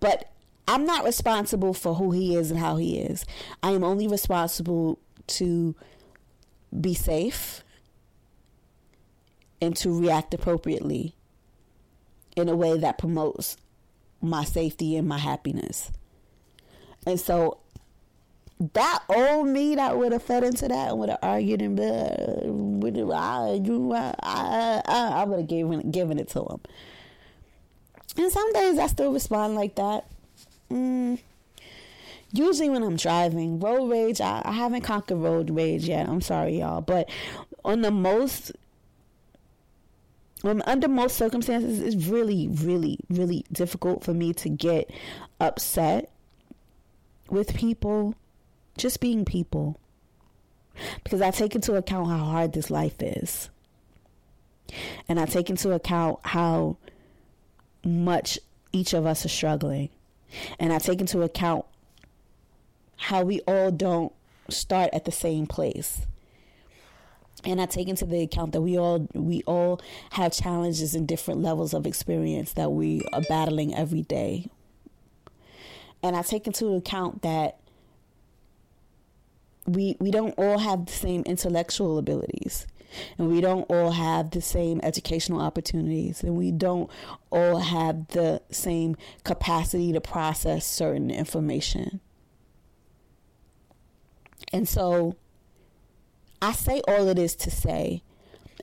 But 0.00 0.30
I'm 0.66 0.84
not 0.84 1.04
responsible 1.04 1.72
for 1.72 1.94
who 1.94 2.10
he 2.10 2.36
is 2.36 2.50
and 2.50 2.60
how 2.60 2.76
he 2.76 2.98
is. 2.98 3.24
I 3.62 3.70
am 3.70 3.82
only 3.82 4.06
responsible 4.06 4.98
to 5.28 5.74
be 6.78 6.94
safe 6.94 7.64
and 9.60 9.74
to 9.76 9.98
react 9.98 10.34
appropriately 10.34 11.14
in 12.36 12.48
a 12.48 12.56
way 12.56 12.78
that 12.78 12.98
promotes 12.98 13.56
my 14.20 14.44
safety 14.44 14.96
and 14.96 15.08
my 15.08 15.18
happiness. 15.18 15.90
And 17.06 17.18
so 17.18 17.58
that 18.74 19.04
old 19.08 19.48
me 19.48 19.76
that 19.76 19.96
would 19.96 20.12
have 20.12 20.22
fed 20.22 20.42
into 20.42 20.68
that 20.68 20.90
and 20.90 20.98
would 20.98 21.10
have 21.10 21.20
argued 21.22 21.62
and 21.62 21.78
have, 21.78 23.92
I, 23.92 24.14
I, 24.22 24.82
I, 24.84 25.08
I 25.20 25.24
would 25.24 25.40
have 25.40 25.48
given 25.48 25.90
given 25.90 26.18
it 26.18 26.28
to 26.30 26.40
him. 26.40 26.60
And 28.16 28.32
some 28.32 28.52
days 28.52 28.78
I 28.78 28.88
still 28.88 29.12
respond 29.12 29.54
like 29.54 29.76
that. 29.76 30.06
Mm. 30.70 31.20
Usually 32.32 32.68
when 32.68 32.82
I'm 32.82 32.96
driving, 32.96 33.60
road 33.60 33.86
rage, 33.86 34.20
I, 34.20 34.42
I 34.44 34.52
haven't 34.52 34.82
conquered 34.82 35.16
road 35.16 35.50
rage 35.50 35.88
yet. 35.88 36.08
I'm 36.08 36.20
sorry, 36.20 36.58
y'all, 36.58 36.80
but 36.80 37.08
on 37.64 37.82
the 37.82 37.90
most 37.90 38.52
um, 40.44 40.62
under 40.66 40.88
most 40.88 41.16
circumstances, 41.16 41.80
it's 41.80 42.06
really, 42.06 42.48
really, 42.48 42.98
really 43.10 43.44
difficult 43.50 44.04
for 44.04 44.14
me 44.14 44.32
to 44.34 44.48
get 44.48 44.90
upset 45.40 46.10
with 47.28 47.54
people, 47.54 48.14
just 48.76 49.00
being 49.00 49.24
people, 49.24 49.78
because 51.02 51.20
I 51.20 51.30
take 51.30 51.54
into 51.54 51.74
account 51.74 52.08
how 52.08 52.18
hard 52.18 52.52
this 52.52 52.70
life 52.70 53.02
is. 53.02 53.50
and 55.08 55.18
I 55.18 55.26
take 55.26 55.50
into 55.50 55.72
account 55.72 56.18
how 56.22 56.76
much 57.84 58.38
each 58.72 58.92
of 58.92 59.06
us 59.06 59.24
are 59.24 59.30
struggling. 59.30 59.88
And 60.58 60.72
I 60.72 60.78
take 60.78 61.00
into 61.00 61.22
account 61.22 61.64
how 62.96 63.22
we 63.22 63.40
all 63.40 63.70
don't 63.70 64.12
start 64.50 64.90
at 64.92 65.04
the 65.04 65.12
same 65.12 65.46
place. 65.46 66.06
And 67.44 67.60
I 67.60 67.66
take 67.66 67.88
into 67.88 68.04
the 68.04 68.22
account 68.22 68.52
that 68.52 68.60
we 68.60 68.76
all 68.76 69.08
we 69.14 69.42
all 69.46 69.80
have 70.10 70.32
challenges 70.32 70.94
and 70.94 71.06
different 71.06 71.40
levels 71.40 71.72
of 71.72 71.86
experience 71.86 72.52
that 72.54 72.72
we 72.72 73.02
are 73.12 73.22
battling 73.22 73.74
every 73.74 74.02
day. 74.02 74.50
And 76.02 76.16
I 76.16 76.22
take 76.22 76.46
into 76.46 76.74
account 76.74 77.22
that 77.22 77.58
we 79.66 79.96
we 80.00 80.10
don't 80.10 80.34
all 80.36 80.58
have 80.58 80.86
the 80.86 80.92
same 80.92 81.22
intellectual 81.22 81.98
abilities. 81.98 82.66
And 83.18 83.28
we 83.28 83.40
don't 83.42 83.64
all 83.70 83.90
have 83.92 84.30
the 84.30 84.40
same 84.40 84.80
educational 84.82 85.40
opportunities. 85.40 86.22
And 86.22 86.36
we 86.36 86.50
don't 86.50 86.90
all 87.30 87.58
have 87.58 88.08
the 88.08 88.40
same 88.50 88.96
capacity 89.24 89.92
to 89.92 90.00
process 90.00 90.66
certain 90.66 91.10
information. 91.10 92.00
And 94.52 94.66
so 94.66 95.16
i 96.42 96.52
say 96.52 96.80
all 96.88 97.08
of 97.08 97.16
this 97.16 97.34
to 97.34 97.50
say 97.50 98.02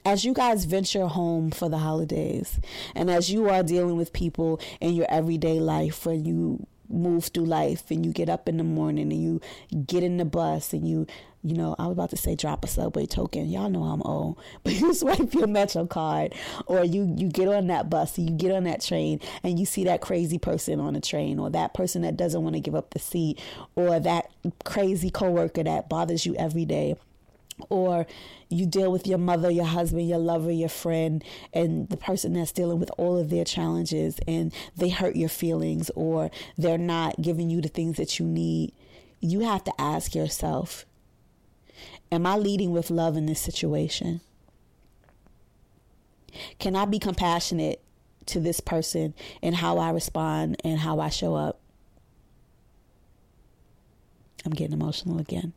as 0.05 0.23
you 0.23 0.33
guys 0.33 0.65
venture 0.65 1.07
home 1.07 1.51
for 1.51 1.69
the 1.69 1.77
holidays 1.77 2.59
and 2.93 3.09
as 3.09 3.31
you 3.31 3.49
are 3.49 3.63
dealing 3.63 3.97
with 3.97 4.13
people 4.13 4.59
in 4.79 4.93
your 4.93 5.07
everyday 5.09 5.59
life 5.59 6.05
when 6.05 6.23
you 6.25 6.65
move 6.89 7.25
through 7.25 7.45
life 7.45 7.89
and 7.89 8.05
you 8.05 8.11
get 8.11 8.29
up 8.29 8.47
in 8.47 8.57
the 8.57 8.63
morning 8.63 9.11
and 9.11 9.21
you 9.21 9.41
get 9.85 10.03
in 10.03 10.17
the 10.17 10.25
bus 10.25 10.73
and 10.73 10.87
you 10.87 11.07
you 11.43 11.53
know 11.53 11.75
i 11.79 11.85
was 11.85 11.93
about 11.93 12.09
to 12.09 12.17
say 12.17 12.35
drop 12.35 12.63
a 12.63 12.67
subway 12.67 13.05
token. 13.05 13.49
Y'all 13.49 13.69
know 13.69 13.83
i'm 13.83 14.01
old 14.03 14.39
but 14.63 14.73
you 14.73 14.93
swipe 14.93 15.33
your 15.33 15.47
metro 15.47 15.85
card 15.85 16.33
or 16.67 16.83
you 16.83 17.13
you 17.17 17.27
get 17.29 17.47
on 17.47 17.67
that 17.67 17.89
bus 17.89 18.17
you 18.19 18.29
get 18.29 18.51
on 18.51 18.63
that 18.65 18.81
train 18.81 19.19
and 19.43 19.59
you 19.59 19.65
see 19.65 19.83
that 19.83 20.01
crazy 20.01 20.37
person 20.37 20.79
on 20.79 20.93
the 20.93 21.01
train 21.01 21.39
or 21.39 21.49
that 21.49 21.73
person 21.73 22.03
that 22.03 22.17
doesn't 22.17 22.43
want 22.43 22.55
to 22.55 22.59
give 22.59 22.75
up 22.75 22.91
the 22.91 22.99
seat 22.99 23.39
or 23.75 23.99
that 23.99 24.29
crazy 24.63 25.09
coworker 25.09 25.63
that 25.63 25.89
bothers 25.89 26.25
you 26.25 26.35
every 26.35 26.65
day 26.65 26.95
or 27.69 28.05
you 28.49 28.65
deal 28.65 28.91
with 28.91 29.07
your 29.07 29.17
mother, 29.17 29.49
your 29.49 29.65
husband, 29.65 30.07
your 30.07 30.19
lover, 30.19 30.51
your 30.51 30.69
friend, 30.69 31.23
and 31.53 31.89
the 31.89 31.97
person 31.97 32.33
that's 32.33 32.51
dealing 32.51 32.79
with 32.79 32.91
all 32.97 33.17
of 33.17 33.29
their 33.29 33.45
challenges 33.45 34.19
and 34.27 34.53
they 34.75 34.89
hurt 34.89 35.15
your 35.15 35.29
feelings 35.29 35.89
or 35.95 36.29
they're 36.57 36.77
not 36.77 37.21
giving 37.21 37.49
you 37.49 37.61
the 37.61 37.69
things 37.69 37.97
that 37.97 38.19
you 38.19 38.25
need, 38.25 38.73
you 39.19 39.41
have 39.41 39.63
to 39.63 39.73
ask 39.79 40.15
yourself 40.15 40.85
Am 42.11 42.25
I 42.25 42.37
leading 42.37 42.71
with 42.71 42.91
love 42.91 43.17
in 43.17 43.25
this 43.25 43.41
situation? 43.41 44.21
Can 46.59 46.75
I 46.75 46.85
be 46.85 46.99
compassionate 46.99 47.81
to 48.27 48.39
this 48.39 48.59
person 48.59 49.13
and 49.41 49.55
how 49.55 49.77
I 49.77 49.89
respond 49.89 50.61
and 50.63 50.79
how 50.79 50.99
I 50.99 51.09
show 51.09 51.35
up? 51.35 51.59
I'm 54.45 54.51
getting 54.51 54.73
emotional 54.73 55.19
again. 55.19 55.53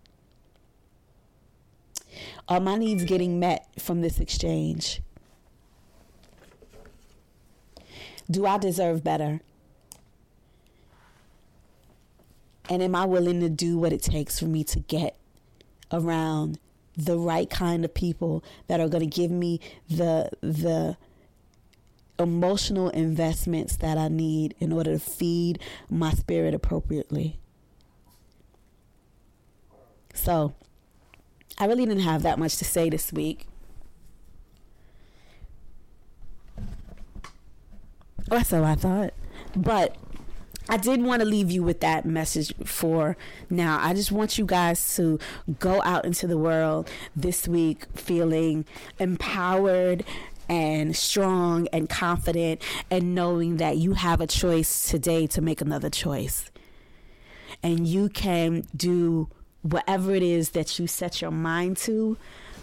Are 2.49 2.61
my 2.61 2.77
needs 2.77 3.05
getting 3.05 3.39
met 3.39 3.67
from 3.79 4.01
this 4.01 4.21
exchange? 4.21 5.01
Do 8.31 8.47
I 8.47 8.59
deserve 8.59 9.03
better? 9.03 9.41
And 12.69 12.83
am 12.83 12.95
I 12.95 13.07
willing 13.07 13.41
to 13.41 13.49
do 13.49 13.79
what 13.79 13.93
it 13.93 14.03
takes 14.03 14.39
for 14.39 14.45
me 14.45 14.63
to 14.65 14.81
get 14.81 15.17
around 15.91 16.59
the 16.97 17.17
right 17.17 17.49
kind 17.49 17.85
of 17.85 17.95
people 17.95 18.45
that 18.67 18.81
are 18.81 18.89
going 18.89 19.09
to 19.09 19.17
give 19.17 19.31
me 19.31 19.61
the 19.89 20.31
the 20.41 20.97
emotional 22.19 22.91
investments 22.91 23.77
that 23.77 23.97
I 23.97 24.09
need 24.09 24.55
in 24.59 24.73
order 24.73 24.93
to 24.93 24.99
feed 24.99 25.61
my 25.89 26.11
spirit 26.13 26.53
appropriately? 26.53 27.39
So, 30.13 30.55
I 31.59 31.67
really 31.67 31.85
didn't 31.85 32.05
have 32.05 32.23
that 32.23 32.39
much 32.39 32.57
to 32.59 32.65
say 32.65 32.89
this 32.89 33.13
week. 33.13 33.47
Oh, 38.31 38.37
or 38.37 38.45
so 38.45 38.63
I 38.63 38.75
thought. 38.75 39.13
But 39.57 39.97
I 40.69 40.77
did 40.77 41.03
want 41.03 41.21
to 41.21 41.27
leave 41.27 41.51
you 41.51 41.63
with 41.63 41.81
that 41.81 42.05
message 42.05 42.55
for 42.65 43.17
now. 43.49 43.79
I 43.81 43.95
just 43.95 44.13
want 44.13 44.37
you 44.37 44.45
guys 44.45 44.97
to 44.97 45.19
go 45.59 45.83
out 45.83 46.05
into 46.05 46.27
the 46.27 46.37
world 46.37 46.91
this 47.17 47.49
week 47.49 47.87
feeling 47.95 48.67
empowered 48.99 50.05
and 50.49 50.95
strong 50.95 51.69
and 51.73 51.89
confident 51.89 52.63
and 52.91 53.15
knowing 53.15 53.57
that 53.57 53.79
you 53.79 53.95
have 53.95 54.21
a 54.21 54.27
choice 54.27 54.89
today 54.89 55.27
to 55.29 55.41
make 55.41 55.61
another 55.61 55.91
choice. 55.91 56.51
And 57.63 57.89
you 57.89 58.11
can 58.11 58.65
do 58.77 59.29
whatever 59.63 60.15
it 60.15 60.23
is 60.23 60.51
that 60.51 60.79
you 60.79 60.87
set 60.87 61.21
your 61.21 61.31
mind 61.31 61.77
to, 61.79 62.17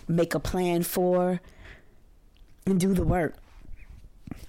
make 0.07 0.33
a 0.33 0.39
plan 0.39 0.83
for, 0.83 1.41
and 2.65 2.79
do 2.79 2.93
the 2.93 3.03
work. 3.03 3.35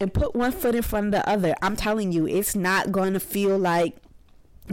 And 0.00 0.12
put 0.12 0.34
one 0.34 0.52
foot 0.52 0.74
in 0.74 0.82
front 0.82 1.06
of 1.06 1.12
the 1.12 1.28
other. 1.28 1.54
I'm 1.62 1.76
telling 1.76 2.12
you, 2.12 2.26
it's 2.26 2.54
not 2.54 2.92
going 2.92 3.12
to 3.14 3.20
feel 3.20 3.58
like 3.58 3.96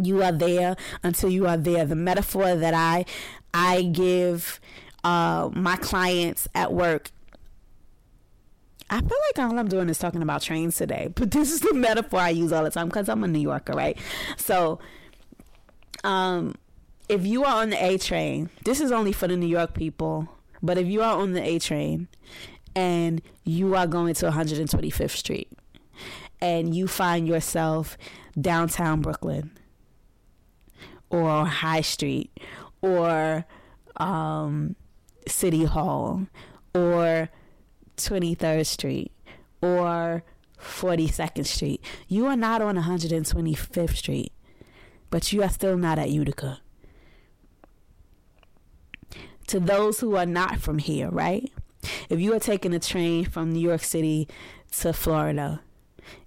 you 0.02 0.24
are 0.24 0.32
there 0.32 0.76
until 1.04 1.30
you 1.30 1.48
are 1.48 1.58
there. 1.58 1.86
The 1.86 1.96
metaphor 1.96 2.56
that 2.56 2.74
I 2.74 3.06
I 3.54 3.84
give 3.84 4.60
uh, 5.04 5.50
my 5.54 5.76
clients 5.78 6.48
at 6.56 6.74
work. 6.74 7.12
I 8.90 9.00
feel 9.00 9.10
like 9.10 9.50
all 9.50 9.58
I'm 9.58 9.68
doing 9.68 9.90
is 9.90 9.98
talking 9.98 10.22
about 10.22 10.42
trains 10.42 10.78
today, 10.78 11.10
but 11.16 11.32
this 11.32 11.52
is 11.52 11.62
the 11.62 11.74
metaphor 11.74 12.20
I 12.20 12.30
use 12.30 12.52
all 12.52 12.64
the 12.64 12.70
time 12.70 12.88
because 12.88 13.10
I'm 13.10 13.24
a 13.24 13.28
New 13.28 13.40
Yorker, 13.40 13.74
right? 13.74 13.98
So, 14.38 14.80
um, 16.04 16.56
if 17.10 17.26
you 17.26 17.44
are 17.44 17.62
on 17.62 17.70
the 17.70 17.84
A 17.84 17.98
train, 17.98 18.50
this 18.64 18.80
is 18.80 18.92
only 18.92 19.12
for 19.12 19.28
the 19.28 19.36
New 19.36 19.48
York 19.48 19.74
people, 19.74 20.30
but 20.62 20.78
if 20.78 20.88
you 20.88 21.02
are 21.02 21.18
on 21.18 21.34
the 21.34 21.44
A 21.44 21.60
train 21.60 22.08
and 22.76 23.22
you 23.44 23.76
are 23.76 23.88
going 23.88 24.14
to 24.16 24.32
125th 24.32 25.12
Street 25.12 25.52
and 26.42 26.76
you 26.76 26.88
find 26.88 27.28
yourself 27.28 27.98
downtown 28.40 29.02
Brooklyn 29.02 29.52
or 31.10 31.46
High 31.46 31.82
Street 31.82 32.32
or 32.82 33.46
um, 33.98 34.76
City 35.28 35.66
Hall 35.66 36.28
or 36.74 37.30
23rd 37.98 38.66
Street 38.66 39.12
or 39.62 40.24
42nd 40.60 41.46
Street, 41.46 41.84
you 42.08 42.26
are 42.26 42.38
not 42.38 42.62
on 42.62 42.76
125th 42.78 43.98
Street, 43.98 44.32
but 45.10 45.32
you 45.32 45.44
are 45.44 45.50
still 45.50 45.78
not 45.78 46.00
at 46.00 46.10
Utica 46.10 46.60
to 49.48 49.60
those 49.60 50.00
who 50.00 50.16
are 50.16 50.26
not 50.26 50.60
from 50.60 50.80
here, 50.80 51.10
right? 51.10 51.52
If 52.10 52.20
you 52.20 52.34
are 52.34 52.40
taking 52.40 52.74
a 52.74 52.80
train 52.80 53.26
from 53.26 53.52
New 53.52 53.60
York 53.60 53.84
City 53.84 54.28
to 54.80 54.94
Florida 54.94 55.62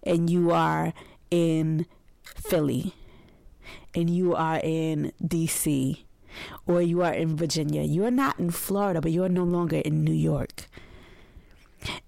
and 0.03 0.29
you 0.29 0.51
are 0.51 0.93
in 1.31 1.87
Philly 2.23 2.95
and 3.95 4.11
you 4.11 4.35
are 4.35 4.61
in 4.63 5.13
DC 5.23 6.05
or 6.67 6.83
you 6.83 7.03
are 7.03 7.15
in 7.15 7.37
Virginia, 7.37 7.83
you 7.83 8.05
are 8.05 8.11
not 8.11 8.39
in 8.39 8.51
Florida, 8.51 9.01
but 9.01 9.13
you 9.13 9.25
are 9.25 9.29
no 9.29 9.45
longer 9.45 9.79
in 9.79 10.05
New 10.05 10.15
York. 10.15 10.69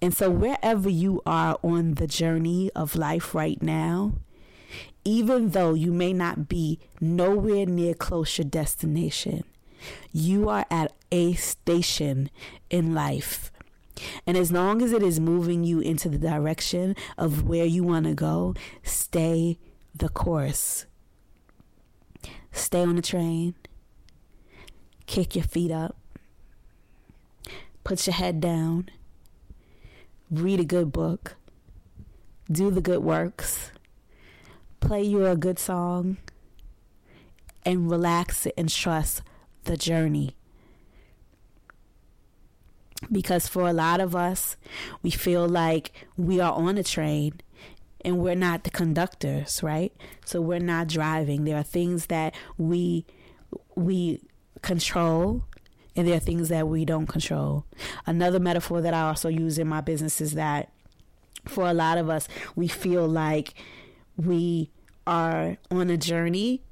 And 0.02 0.14
so, 0.14 0.28
wherever 0.28 0.88
you 0.88 1.22
are 1.24 1.58
on 1.62 1.94
the 1.94 2.06
journey 2.06 2.70
of 2.74 2.96
life 2.96 3.34
right 3.34 3.62
now, 3.62 4.14
even 5.04 5.50
though 5.50 5.74
you 5.74 5.92
may 5.92 6.12
not 6.12 6.48
be 6.48 6.80
nowhere 7.00 7.64
near 7.64 7.94
close 7.94 8.38
your 8.38 8.46
destination, 8.46 9.44
you 10.12 10.48
are 10.48 10.66
at 10.70 10.92
a 11.10 11.34
station 11.34 12.30
in 12.70 12.94
life. 12.94 13.50
And 14.26 14.36
as 14.36 14.52
long 14.52 14.82
as 14.82 14.92
it 14.92 15.02
is 15.02 15.18
moving 15.18 15.64
you 15.64 15.80
into 15.80 16.08
the 16.08 16.18
direction 16.18 16.94
of 17.16 17.48
where 17.48 17.64
you 17.64 17.82
want 17.82 18.06
to 18.06 18.14
go, 18.14 18.54
stay 18.82 19.58
the 19.94 20.08
course. 20.08 20.86
Stay 22.52 22.82
on 22.82 22.96
the 22.96 23.02
train. 23.02 23.54
Kick 25.06 25.34
your 25.34 25.44
feet 25.44 25.70
up. 25.70 25.96
Put 27.84 28.06
your 28.06 28.14
head 28.14 28.40
down. 28.40 28.90
Read 30.30 30.60
a 30.60 30.64
good 30.64 30.92
book. 30.92 31.36
Do 32.50 32.70
the 32.70 32.80
good 32.80 33.02
works. 33.02 33.70
Play 34.80 35.02
you 35.02 35.26
a 35.26 35.36
good 35.36 35.58
song. 35.58 36.18
And 37.64 37.90
relax 37.90 38.46
and 38.56 38.68
trust 38.68 39.22
the 39.68 39.76
journey. 39.76 40.34
Because 43.12 43.46
for 43.46 43.68
a 43.68 43.72
lot 43.72 44.00
of 44.00 44.16
us, 44.16 44.56
we 45.02 45.10
feel 45.10 45.48
like 45.48 45.92
we 46.16 46.40
are 46.40 46.52
on 46.52 46.76
a 46.76 46.82
train 46.82 47.40
and 48.04 48.18
we're 48.18 48.34
not 48.34 48.64
the 48.64 48.70
conductors, 48.70 49.62
right? 49.62 49.92
So 50.24 50.40
we're 50.40 50.58
not 50.58 50.88
driving. 50.88 51.44
There 51.44 51.56
are 51.56 51.62
things 51.62 52.06
that 52.06 52.34
we 52.56 53.06
we 53.76 54.20
control 54.62 55.44
and 55.94 56.06
there 56.06 56.16
are 56.16 56.20
things 56.20 56.48
that 56.48 56.68
we 56.68 56.84
don't 56.84 57.06
control. 57.06 57.64
Another 58.06 58.38
metaphor 58.40 58.80
that 58.80 58.94
I 58.94 59.02
also 59.02 59.28
use 59.28 59.58
in 59.58 59.68
my 59.68 59.80
business 59.80 60.20
is 60.20 60.34
that 60.34 60.70
for 61.46 61.66
a 61.66 61.74
lot 61.74 61.98
of 61.98 62.10
us, 62.10 62.28
we 62.56 62.68
feel 62.68 63.06
like 63.06 63.54
we 64.16 64.70
are 65.06 65.56
on 65.70 65.90
a 65.90 65.96
journey, 65.96 66.62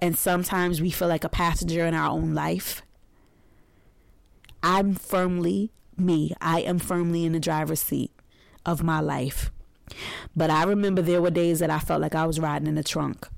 and 0.00 0.16
sometimes 0.16 0.80
we 0.80 0.90
feel 0.90 1.08
like 1.08 1.24
a 1.24 1.28
passenger 1.28 1.84
in 1.84 1.94
our 1.94 2.10
own 2.10 2.34
life. 2.34 2.82
I'm 4.62 4.94
firmly 4.94 5.70
me, 5.96 6.32
I 6.40 6.60
am 6.60 6.78
firmly 6.78 7.24
in 7.24 7.32
the 7.32 7.40
driver's 7.40 7.82
seat 7.82 8.10
of 8.66 8.82
my 8.82 9.00
life. 9.00 9.50
But 10.34 10.50
I 10.50 10.64
remember 10.64 11.02
there 11.02 11.22
were 11.22 11.30
days 11.30 11.58
that 11.60 11.70
I 11.70 11.78
felt 11.78 12.00
like 12.00 12.14
I 12.14 12.26
was 12.26 12.40
riding 12.40 12.66
in 12.66 12.74
the 12.74 12.82
trunk. 12.82 13.28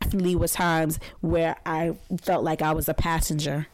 Definitely 0.00 0.36
were 0.36 0.48
times 0.48 0.98
where 1.20 1.56
I 1.64 1.96
felt 2.20 2.44
like 2.44 2.62
I 2.62 2.72
was 2.72 2.88
a 2.88 2.94
passenger 2.94 3.66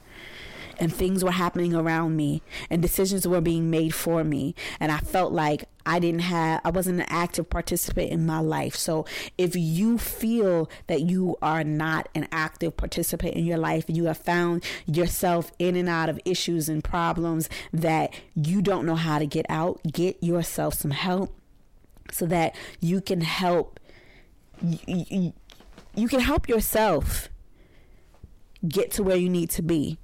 and 0.79 0.93
things 0.93 1.25
were 1.25 1.33
happening 1.33 1.75
around 1.75 2.17
me 2.17 2.43
and 2.71 2.81
decisions 2.81 3.27
were 3.27 3.41
being 3.41 3.71
made 3.71 3.95
for 3.95 4.25
me 4.25 4.55
and 4.81 4.93
I 4.93 4.99
felt 4.99 5.33
like 5.33 5.65
I 5.85 5.99
didn't 5.99 6.21
have 6.21 6.61
I 6.65 6.71
wasn't 6.71 7.01
an 7.01 7.07
active 7.09 7.49
participant 7.49 8.11
in 8.11 8.27
my 8.27 8.41
life. 8.41 8.77
So 8.77 9.07
if 9.39 9.57
you 9.57 9.97
feel 9.97 10.71
that 10.87 11.01
you 11.01 11.37
are 11.41 11.65
not 11.65 12.09
an 12.15 12.29
active 12.31 12.77
participant 12.77 13.35
in 13.35 13.47
your 13.47 13.57
life 13.57 13.89
and 13.89 13.97
you 13.97 14.05
have 14.05 14.19
found 14.19 14.65
yourself 14.87 15.51
in 15.59 15.77
and 15.77 15.89
out 15.89 16.09
of 16.11 16.21
issues 16.25 16.69
and 16.69 16.85
problems 16.85 17.49
that 17.73 18.13
you 18.35 18.61
don't 18.61 18.85
know 18.85 18.97
how 18.97 19.19
to 19.19 19.27
get 19.27 19.47
out, 19.49 19.81
get 19.91 20.23
yourself 20.23 20.75
some 20.75 20.91
help 20.91 21.35
so 22.11 22.27
that 22.27 22.55
you 22.81 23.01
can 23.01 23.23
help 23.23 23.81
you, 24.63 24.79
you, 24.87 25.33
you 25.95 26.09
can 26.09 26.21
help 26.21 26.49
yourself 26.49 27.29
get 28.67 28.91
to 28.91 29.03
where 29.03 29.17
you 29.17 29.29
need 29.29 29.51
to 29.51 29.63
be 29.63 29.99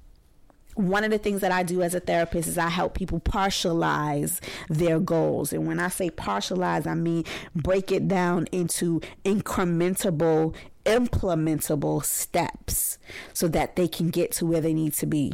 one 0.75 1.03
of 1.03 1.11
the 1.11 1.17
things 1.17 1.41
that 1.41 1.51
I 1.51 1.63
do 1.63 1.81
as 1.81 1.95
a 1.95 1.99
therapist 1.99 2.47
is 2.47 2.57
I 2.57 2.69
help 2.69 2.93
people 2.93 3.19
partialize 3.19 4.41
their 4.69 4.99
goals. 4.99 5.53
And 5.53 5.65
when 5.67 5.79
I 5.79 5.87
say 5.87 6.09
partialize, 6.09 6.85
I 6.85 6.93
mean 6.93 7.23
break 7.55 7.91
it 7.91 8.07
down 8.07 8.47
into 8.51 9.01
incrementable, 9.23 10.53
implementable 10.85 12.03
steps 12.03 12.97
so 13.33 13.47
that 13.47 13.75
they 13.75 13.87
can 13.87 14.09
get 14.09 14.31
to 14.33 14.45
where 14.45 14.61
they 14.61 14.73
need 14.73 14.93
to 14.95 15.05
be. 15.05 15.33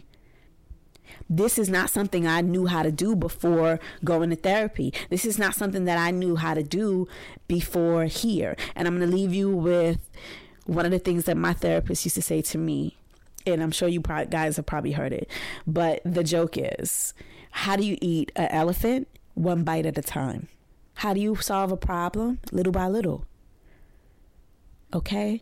This 1.30 1.58
is 1.58 1.70
not 1.70 1.90
something 1.90 2.28
I 2.28 2.42
knew 2.42 2.68
how 2.68 2.84
to 2.84 2.92
do 2.92 3.16
before 3.16 3.80
going 4.04 4.30
to 4.30 4.36
therapy. 4.36 4.94
This 5.10 5.26
is 5.26 5.40
not 5.40 5.56
something 5.56 5.86
that 5.86 5.98
I 5.98 6.12
knew 6.12 6.36
how 6.36 6.54
to 6.54 6.64
do 6.64 7.08
before 7.48 8.06
here. 8.06 8.56
And 8.76 8.88
I'm 8.88 8.98
going 8.98 9.10
to 9.10 9.16
leave 9.16 9.34
you 9.34 9.50
with 9.50 10.10
one 10.66 10.86
of 10.86 10.92
the 10.92 11.00
things 11.00 11.26
that 11.26 11.38
my 11.38 11.54
therapist 11.54 12.06
used 12.06 12.16
to 12.16 12.22
say 12.22 12.42
to 12.44 12.58
me 12.58 12.98
and 13.46 13.62
I'm 13.62 13.72
sure 13.72 13.88
you 13.88 14.02
probably, 14.02 14.28
guys 14.28 14.58
have 14.58 14.66
probably 14.66 14.92
heard 14.92 15.14
it, 15.14 15.30
but 15.68 16.02
the 16.06 16.24
joke 16.24 16.58
is 16.58 17.14
how 17.52 17.76
do 17.76 17.84
you 17.84 17.98
eat 18.02 18.32
an 18.36 18.48
elephant? 18.50 19.08
One 19.34 19.64
bite 19.64 19.86
at 19.86 19.98
a 19.98 20.02
time. 20.02 20.48
How 20.96 21.14
do 21.14 21.20
you 21.20 21.36
solve 21.36 21.72
a 21.72 21.78
problem? 21.78 22.40
Little 22.52 22.72
by 22.72 22.88
little. 22.88 23.26
Okay? 24.94 25.42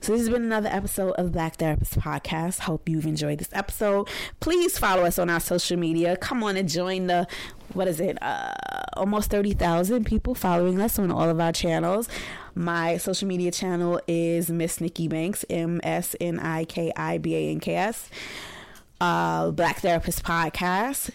So 0.00 0.12
this 0.12 0.20
has 0.20 0.28
been 0.28 0.44
another 0.44 0.68
episode 0.68 1.12
of 1.12 1.26
the 1.26 1.30
Black 1.30 1.56
Therapist 1.56 1.98
Podcast. 1.98 2.60
Hope 2.60 2.88
you've 2.88 3.06
enjoyed 3.06 3.38
this 3.38 3.48
episode. 3.52 4.08
Please 4.40 4.78
follow 4.78 5.04
us 5.04 5.18
on 5.18 5.30
our 5.30 5.40
social 5.40 5.78
media. 5.78 6.16
Come 6.16 6.44
on 6.44 6.56
and 6.56 6.68
join 6.68 7.06
the 7.06 7.26
what 7.72 7.88
is 7.88 8.00
it? 8.00 8.22
Uh, 8.22 8.52
almost 8.96 9.30
thirty 9.30 9.54
thousand 9.54 10.04
people 10.04 10.34
following 10.34 10.80
us 10.80 10.98
on 10.98 11.10
all 11.10 11.28
of 11.28 11.40
our 11.40 11.52
channels. 11.52 12.08
My 12.58 12.96
social 12.96 13.28
media 13.28 13.50
channel 13.50 14.00
is 14.08 14.50
Miss 14.50 14.78
Niki 14.78 15.10
Banks, 15.10 15.44
M 15.50 15.78
S 15.82 16.16
N 16.18 16.40
I 16.40 16.64
K 16.64 16.90
I 16.96 17.18
B 17.18 17.34
A 17.34 17.50
N 17.50 17.60
K 17.60 17.74
S. 17.76 18.08
Uh, 18.98 19.50
Black 19.50 19.80
Therapist 19.80 20.24
Podcast. 20.24 21.10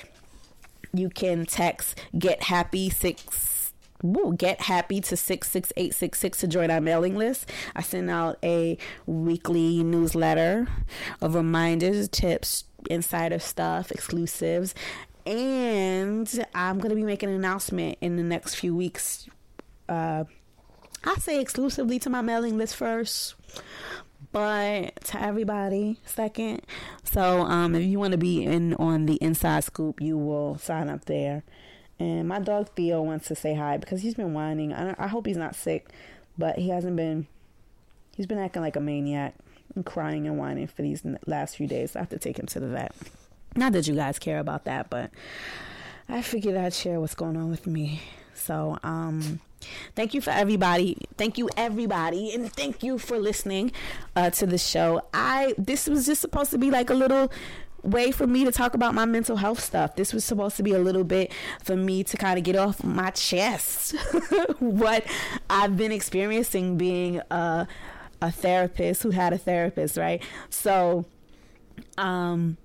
You 0.94 1.10
can 1.10 1.48
text 1.48 2.00
Get 2.18 2.44
Happy 2.44 2.92
six 2.92 3.74
woo, 4.04 4.36
get 4.36 4.62
happy 4.62 5.02
to 5.02 5.18
66866 5.18 6.40
to 6.40 6.48
join 6.48 6.70
our 6.70 6.82
mailing 6.82 7.16
list. 7.16 7.50
I 7.76 7.82
send 7.82 8.10
out 8.12 8.38
a 8.44 8.78
weekly 9.08 9.84
newsletter 9.84 10.68
of 11.22 11.34
reminders, 11.34 12.08
tips, 12.08 12.66
insider 12.90 13.40
stuff, 13.40 13.92
exclusives. 13.92 14.76
And 15.26 16.46
I'm 16.54 16.78
going 16.78 16.90
to 16.90 16.96
be 16.96 17.04
making 17.04 17.30
an 17.30 17.36
announcement 17.36 17.98
in 18.02 18.18
the 18.18 18.24
next 18.24 18.56
few 18.56 18.76
weeks. 18.76 19.28
Uh, 19.88 20.26
I 21.04 21.16
say 21.16 21.40
exclusively 21.40 22.00
to 22.00 22.10
my 22.10 22.22
mailing 22.22 22.58
list 22.58 22.76
first, 22.76 23.36
but 24.32 24.96
to 25.06 25.22
everybody 25.22 26.00
second. 26.06 26.62
So 27.04 27.42
um, 27.42 27.76
if 27.76 27.84
you 27.84 28.00
want 28.00 28.12
to 28.12 28.18
be 28.18 28.44
in 28.44 28.76
on 28.76 29.08
the 29.08 29.16
inside 29.16 29.64
scoop, 29.64 30.00
you 30.00 30.18
will 30.18 30.58
sign 30.58 30.90
up 30.90 31.06
there. 31.06 31.44
And 32.00 32.28
my 32.28 32.40
dog 32.40 32.70
Theo 32.76 33.02
wants 33.02 33.28
to 33.28 33.36
say 33.36 33.54
hi 33.54 33.78
because 33.78 34.02
he's 34.02 34.16
been 34.16 34.34
whining. 34.34 34.74
I, 34.74 34.96
I 34.98 35.08
hope 35.08 35.26
he's 35.26 35.38
not 35.38 35.56
sick, 35.56 35.90
but 36.38 36.58
he 36.58 36.70
hasn't 36.70 36.96
been. 36.96 37.28
He's 38.16 38.28
been 38.28 38.40
acting 38.40 38.62
like 38.62 38.76
a 38.76 38.82
maniac 38.82 39.36
and 39.76 39.86
crying 39.86 40.28
and 40.28 40.38
whining 40.38 40.68
for 40.68 40.82
these 40.82 41.04
last 41.26 41.56
few 41.56 41.68
days. 41.68 41.96
I 41.96 42.00
have 42.00 42.10
to 42.10 42.20
take 42.20 42.38
him 42.38 42.46
to 42.48 42.60
the 42.60 42.68
vet. 42.68 42.94
Not 43.56 43.74
that 43.74 43.88
you 43.88 43.96
guys 43.96 44.20
care 44.20 44.40
about 44.40 44.66
that, 44.66 44.90
but 44.90 45.12
I 46.10 46.22
figured 46.22 46.56
I'd 46.58 46.74
share 46.74 47.00
what's 47.00 47.16
going 47.16 47.38
on 47.38 47.50
with 47.50 47.68
me. 47.68 48.02
So, 48.34 48.78
um, 48.84 49.40
thank 49.96 50.14
you 50.14 50.22
for 50.22 50.32
everybody. 50.32 50.98
Thank 51.18 51.38
you 51.38 51.50
everybody, 51.58 52.34
and 52.34 52.52
thank 52.52 52.84
you 52.84 52.98
for 52.98 53.18
listening 53.18 53.72
uh, 54.16 54.30
to 54.32 54.46
the 54.46 54.58
show. 54.58 55.04
I 55.14 55.54
this 55.58 55.88
was 55.88 56.06
just 56.06 56.22
supposed 56.22 56.52
to 56.52 56.58
be 56.58 56.72
like 56.72 56.90
a 56.90 56.94
little 56.94 57.32
way 57.84 58.12
for 58.12 58.28
me 58.28 58.46
to 58.46 58.52
talk 58.52 58.74
about 58.74 58.94
my 58.94 59.06
mental 59.06 59.38
health 59.38 59.60
stuff. 59.60 59.96
This 59.96 60.14
was 60.14 60.24
supposed 60.24 60.58
to 60.58 60.64
be 60.64 60.74
a 60.74 60.80
little 60.80 61.04
bit 61.04 61.34
for 61.64 61.76
me 61.76 62.04
to 62.04 62.18
kind 62.18 62.38
of 62.38 62.44
get 62.44 62.56
off 62.56 62.84
my 62.84 63.10
chest 63.12 63.96
what 64.60 65.06
I've 65.50 65.78
been 65.78 65.92
experiencing 65.92 66.78
being 66.78 67.22
a, 67.32 67.68
a 68.22 68.32
therapist 68.32 69.04
who 69.04 69.12
had 69.12 69.34
a 69.34 69.38
therapist, 69.38 69.98
right? 69.98 70.22
So, 70.50 71.06
um, 71.98 72.58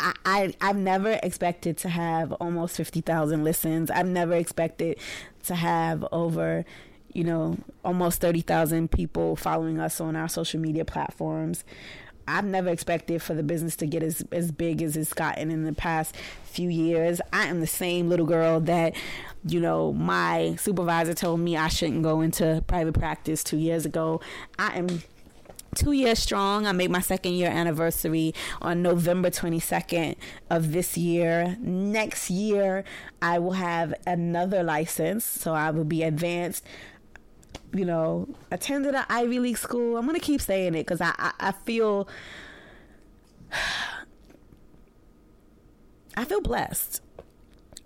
I, 0.00 0.14
I 0.24 0.54
I've 0.60 0.76
never 0.76 1.18
expected 1.22 1.76
to 1.78 1.88
have 1.88 2.32
almost 2.32 2.76
fifty 2.76 3.00
thousand 3.00 3.44
listens. 3.44 3.90
I've 3.90 4.08
never 4.08 4.34
expected 4.34 4.98
to 5.44 5.54
have 5.54 6.04
over 6.12 6.64
you 7.12 7.24
know 7.24 7.56
almost 7.84 8.20
30,000 8.20 8.90
people 8.90 9.34
following 9.34 9.80
us 9.80 10.00
on 10.00 10.16
our 10.16 10.28
social 10.28 10.60
media 10.60 10.84
platforms. 10.84 11.64
I've 12.28 12.44
never 12.44 12.68
expected 12.68 13.22
for 13.22 13.34
the 13.34 13.42
business 13.42 13.74
to 13.76 13.86
get 13.86 14.02
as 14.02 14.24
as 14.30 14.52
big 14.52 14.82
as 14.82 14.96
it's 14.96 15.12
gotten 15.12 15.50
in 15.50 15.64
the 15.64 15.72
past 15.72 16.14
few 16.44 16.68
years. 16.68 17.20
I 17.32 17.46
am 17.46 17.60
the 17.60 17.66
same 17.66 18.08
little 18.08 18.26
girl 18.26 18.60
that, 18.60 18.94
you 19.44 19.60
know, 19.60 19.92
my 19.92 20.56
supervisor 20.56 21.14
told 21.14 21.40
me 21.40 21.56
I 21.56 21.68
shouldn't 21.68 22.02
go 22.02 22.20
into 22.20 22.62
private 22.66 22.94
practice 22.94 23.42
two 23.42 23.56
years 23.56 23.84
ago. 23.84 24.20
I 24.58 24.78
am 24.78 25.02
two 25.74 25.92
years 25.92 26.18
strong. 26.18 26.66
I 26.66 26.72
made 26.72 26.90
my 26.90 27.00
second 27.00 27.32
year 27.32 27.50
anniversary 27.50 28.34
on 28.60 28.82
November 28.82 29.30
22nd 29.30 30.16
of 30.48 30.72
this 30.72 30.96
year. 30.96 31.56
Next 31.60 32.30
year, 32.30 32.84
I 33.22 33.38
will 33.38 33.52
have 33.52 33.94
another 34.06 34.62
license, 34.62 35.24
so 35.24 35.54
I 35.54 35.70
will 35.70 35.84
be 35.84 36.02
advanced 36.02 36.64
you 37.72 37.84
know, 37.84 38.28
attended 38.50 38.94
an 38.94 39.04
Ivy 39.08 39.38
League 39.38 39.58
school. 39.58 39.96
I'm 39.96 40.06
gonna 40.06 40.18
keep 40.18 40.40
saying 40.40 40.74
it 40.74 40.86
because 40.86 41.00
I, 41.00 41.14
I, 41.18 41.32
I 41.38 41.52
feel 41.52 42.08
I 46.16 46.24
feel 46.24 46.40
blessed. 46.40 47.02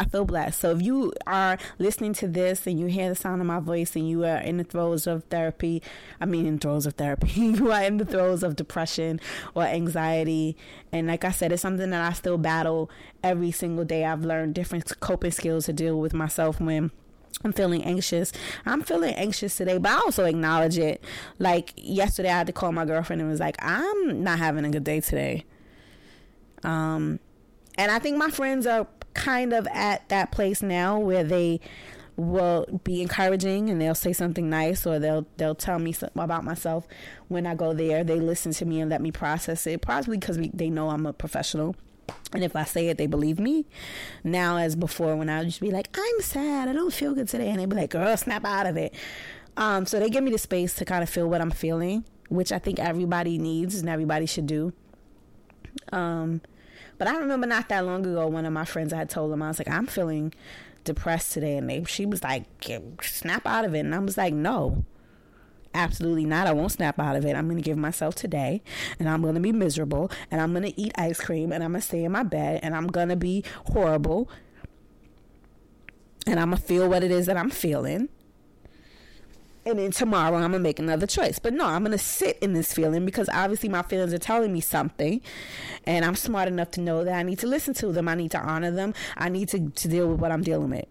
I 0.04 0.08
feel 0.08 0.24
blessed. 0.24 0.60
So 0.60 0.70
if 0.72 0.82
you 0.82 1.12
are 1.26 1.56
listening 1.78 2.12
to 2.14 2.28
this 2.28 2.66
and 2.66 2.78
you 2.78 2.86
hear 2.86 3.08
the 3.08 3.14
sound 3.14 3.40
of 3.40 3.46
my 3.46 3.58
voice 3.58 3.96
and 3.96 4.08
you 4.08 4.24
are 4.24 4.36
in 4.36 4.58
the 4.58 4.64
throes 4.64 5.06
of 5.06 5.24
therapy, 5.24 5.82
I 6.20 6.26
mean 6.26 6.46
in 6.46 6.58
throes 6.58 6.84
of 6.84 6.94
therapy, 6.94 7.28
you 7.40 7.72
are 7.72 7.82
in 7.82 7.96
the 7.96 8.04
throes 8.04 8.42
of 8.42 8.54
depression 8.54 9.18
or 9.54 9.62
anxiety, 9.64 10.56
and 10.92 11.06
like 11.06 11.24
I 11.24 11.30
said, 11.30 11.52
it's 11.52 11.62
something 11.62 11.90
that 11.90 12.02
I 12.02 12.12
still 12.12 12.36
battle 12.36 12.90
every 13.22 13.50
single 13.50 13.84
day. 13.84 14.04
I've 14.04 14.24
learned 14.24 14.54
different 14.54 15.00
coping 15.00 15.30
skills 15.30 15.66
to 15.66 15.72
deal 15.72 15.98
with 15.98 16.12
myself 16.12 16.60
when 16.60 16.90
I'm 17.42 17.52
feeling 17.52 17.82
anxious. 17.82 18.30
I'm 18.66 18.82
feeling 18.82 19.14
anxious 19.14 19.56
today, 19.56 19.78
but 19.78 19.92
I 19.92 19.96
also 19.96 20.24
acknowledge 20.24 20.76
it. 20.76 21.02
Like 21.38 21.72
yesterday, 21.76 22.28
I 22.28 22.38
had 22.38 22.46
to 22.48 22.52
call 22.52 22.72
my 22.72 22.84
girlfriend 22.84 23.22
and 23.22 23.30
was 23.30 23.40
like, 23.40 23.56
I'm 23.60 24.22
not 24.22 24.38
having 24.38 24.66
a 24.66 24.70
good 24.70 24.84
day 24.84 25.00
today. 25.00 25.44
Um, 26.62 27.20
and 27.76 27.90
I 27.90 27.98
think 27.98 28.16
my 28.16 28.30
friends 28.30 28.66
are 28.66 28.86
kind 29.14 29.52
of 29.52 29.66
at 29.72 30.08
that 30.08 30.30
place 30.30 30.62
now 30.62 30.98
where 30.98 31.24
they 31.24 31.60
will 32.16 32.80
be 32.84 33.02
encouraging 33.02 33.70
and 33.70 33.80
they'll 33.80 33.94
say 33.94 34.12
something 34.12 34.48
nice 34.48 34.86
or 34.86 34.98
they'll 34.98 35.26
they'll 35.36 35.54
tell 35.54 35.78
me 35.78 35.94
about 36.14 36.44
myself 36.44 36.86
when 37.28 37.46
I 37.46 37.54
go 37.54 37.72
there. 37.72 38.04
They 38.04 38.20
listen 38.20 38.52
to 38.52 38.64
me 38.64 38.80
and 38.80 38.90
let 38.90 39.00
me 39.00 39.10
process 39.10 39.66
it, 39.66 39.82
probably 39.82 40.18
because 40.18 40.38
they 40.52 40.70
know 40.70 40.90
I'm 40.90 41.06
a 41.06 41.12
professional. 41.12 41.74
And 42.32 42.44
if 42.44 42.54
I 42.54 42.64
say 42.64 42.88
it, 42.88 42.98
they 42.98 43.06
believe 43.06 43.38
me. 43.38 43.64
Now, 44.22 44.58
as 44.58 44.76
before, 44.76 45.16
when 45.16 45.30
I 45.30 45.38
would 45.38 45.46
just 45.46 45.60
be 45.60 45.70
like, 45.70 45.88
I'm 45.94 46.20
sad, 46.20 46.68
I 46.68 46.72
don't 46.72 46.92
feel 46.92 47.14
good 47.14 47.28
today. 47.28 47.48
And 47.48 47.58
they'd 47.58 47.68
be 47.68 47.76
like, 47.76 47.90
girl, 47.90 48.16
snap 48.16 48.44
out 48.44 48.66
of 48.66 48.76
it. 48.76 48.94
Um, 49.56 49.86
so 49.86 50.00
they 50.00 50.10
give 50.10 50.24
me 50.24 50.30
the 50.30 50.38
space 50.38 50.74
to 50.74 50.84
kind 50.84 51.02
of 51.02 51.08
feel 51.08 51.28
what 51.28 51.40
I'm 51.40 51.50
feeling, 51.50 52.04
which 52.28 52.52
I 52.52 52.58
think 52.58 52.78
everybody 52.78 53.38
needs 53.38 53.76
and 53.76 53.88
everybody 53.88 54.26
should 54.26 54.46
do. 54.46 54.72
Um, 55.92 56.40
but 56.98 57.08
I 57.08 57.16
remember 57.16 57.46
not 57.46 57.68
that 57.68 57.84
long 57.84 58.06
ago, 58.06 58.26
one 58.26 58.46
of 58.46 58.52
my 58.52 58.64
friends, 58.64 58.92
I 58.92 58.98
had 58.98 59.10
told 59.10 59.32
them, 59.32 59.42
I 59.42 59.48
was 59.48 59.58
like, 59.58 59.70
I'm 59.70 59.86
feeling 59.86 60.32
depressed 60.84 61.32
today. 61.32 61.56
And 61.56 61.68
they, 61.68 61.84
she 61.84 62.06
was 62.06 62.22
like, 62.22 62.44
snap 63.02 63.46
out 63.46 63.64
of 63.64 63.74
it. 63.74 63.80
And 63.80 63.94
I 63.94 63.98
was 63.98 64.16
like, 64.16 64.34
no, 64.34 64.84
absolutely 65.74 66.24
not. 66.24 66.46
I 66.46 66.52
won't 66.52 66.72
snap 66.72 66.98
out 66.98 67.16
of 67.16 67.24
it. 67.24 67.34
I'm 67.34 67.46
going 67.46 67.60
to 67.60 67.62
give 67.62 67.76
myself 67.76 68.14
today 68.14 68.62
and 68.98 69.08
I'm 69.08 69.22
going 69.22 69.34
to 69.34 69.40
be 69.40 69.52
miserable 69.52 70.10
and 70.30 70.40
I'm 70.40 70.52
going 70.52 70.64
to 70.64 70.80
eat 70.80 70.92
ice 70.96 71.20
cream 71.20 71.52
and 71.52 71.62
I'm 71.64 71.72
going 71.72 71.80
to 71.80 71.86
stay 71.86 72.04
in 72.04 72.12
my 72.12 72.22
bed 72.22 72.60
and 72.62 72.74
I'm 72.74 72.86
going 72.86 73.08
to 73.08 73.16
be 73.16 73.44
horrible 73.66 74.30
and 76.26 76.38
I'm 76.40 76.50
going 76.50 76.60
to 76.60 76.66
feel 76.66 76.88
what 76.88 77.02
it 77.02 77.10
is 77.10 77.26
that 77.26 77.36
I'm 77.36 77.50
feeling 77.50 78.08
and 79.66 79.78
then 79.78 79.90
tomorrow 79.90 80.36
I'm 80.36 80.42
gonna 80.42 80.58
make 80.58 80.78
another 80.78 81.06
choice. 81.06 81.38
But 81.38 81.54
no, 81.54 81.64
I'm 81.64 81.82
gonna 81.82 81.98
sit 81.98 82.38
in 82.40 82.52
this 82.52 82.72
feeling 82.72 83.04
because 83.04 83.28
obviously 83.32 83.68
my 83.68 83.82
feelings 83.82 84.12
are 84.12 84.18
telling 84.18 84.52
me 84.52 84.60
something, 84.60 85.20
and 85.84 86.04
I'm 86.04 86.16
smart 86.16 86.48
enough 86.48 86.70
to 86.72 86.80
know 86.80 87.04
that 87.04 87.14
I 87.14 87.22
need 87.22 87.38
to 87.40 87.46
listen 87.46 87.74
to 87.74 87.92
them. 87.92 88.08
I 88.08 88.14
need 88.14 88.30
to 88.32 88.38
honor 88.38 88.70
them. 88.70 88.94
I 89.16 89.28
need 89.28 89.48
to, 89.50 89.70
to 89.70 89.88
deal 89.88 90.08
with 90.08 90.20
what 90.20 90.32
I'm 90.32 90.42
dealing 90.42 90.70
with. 90.70 90.86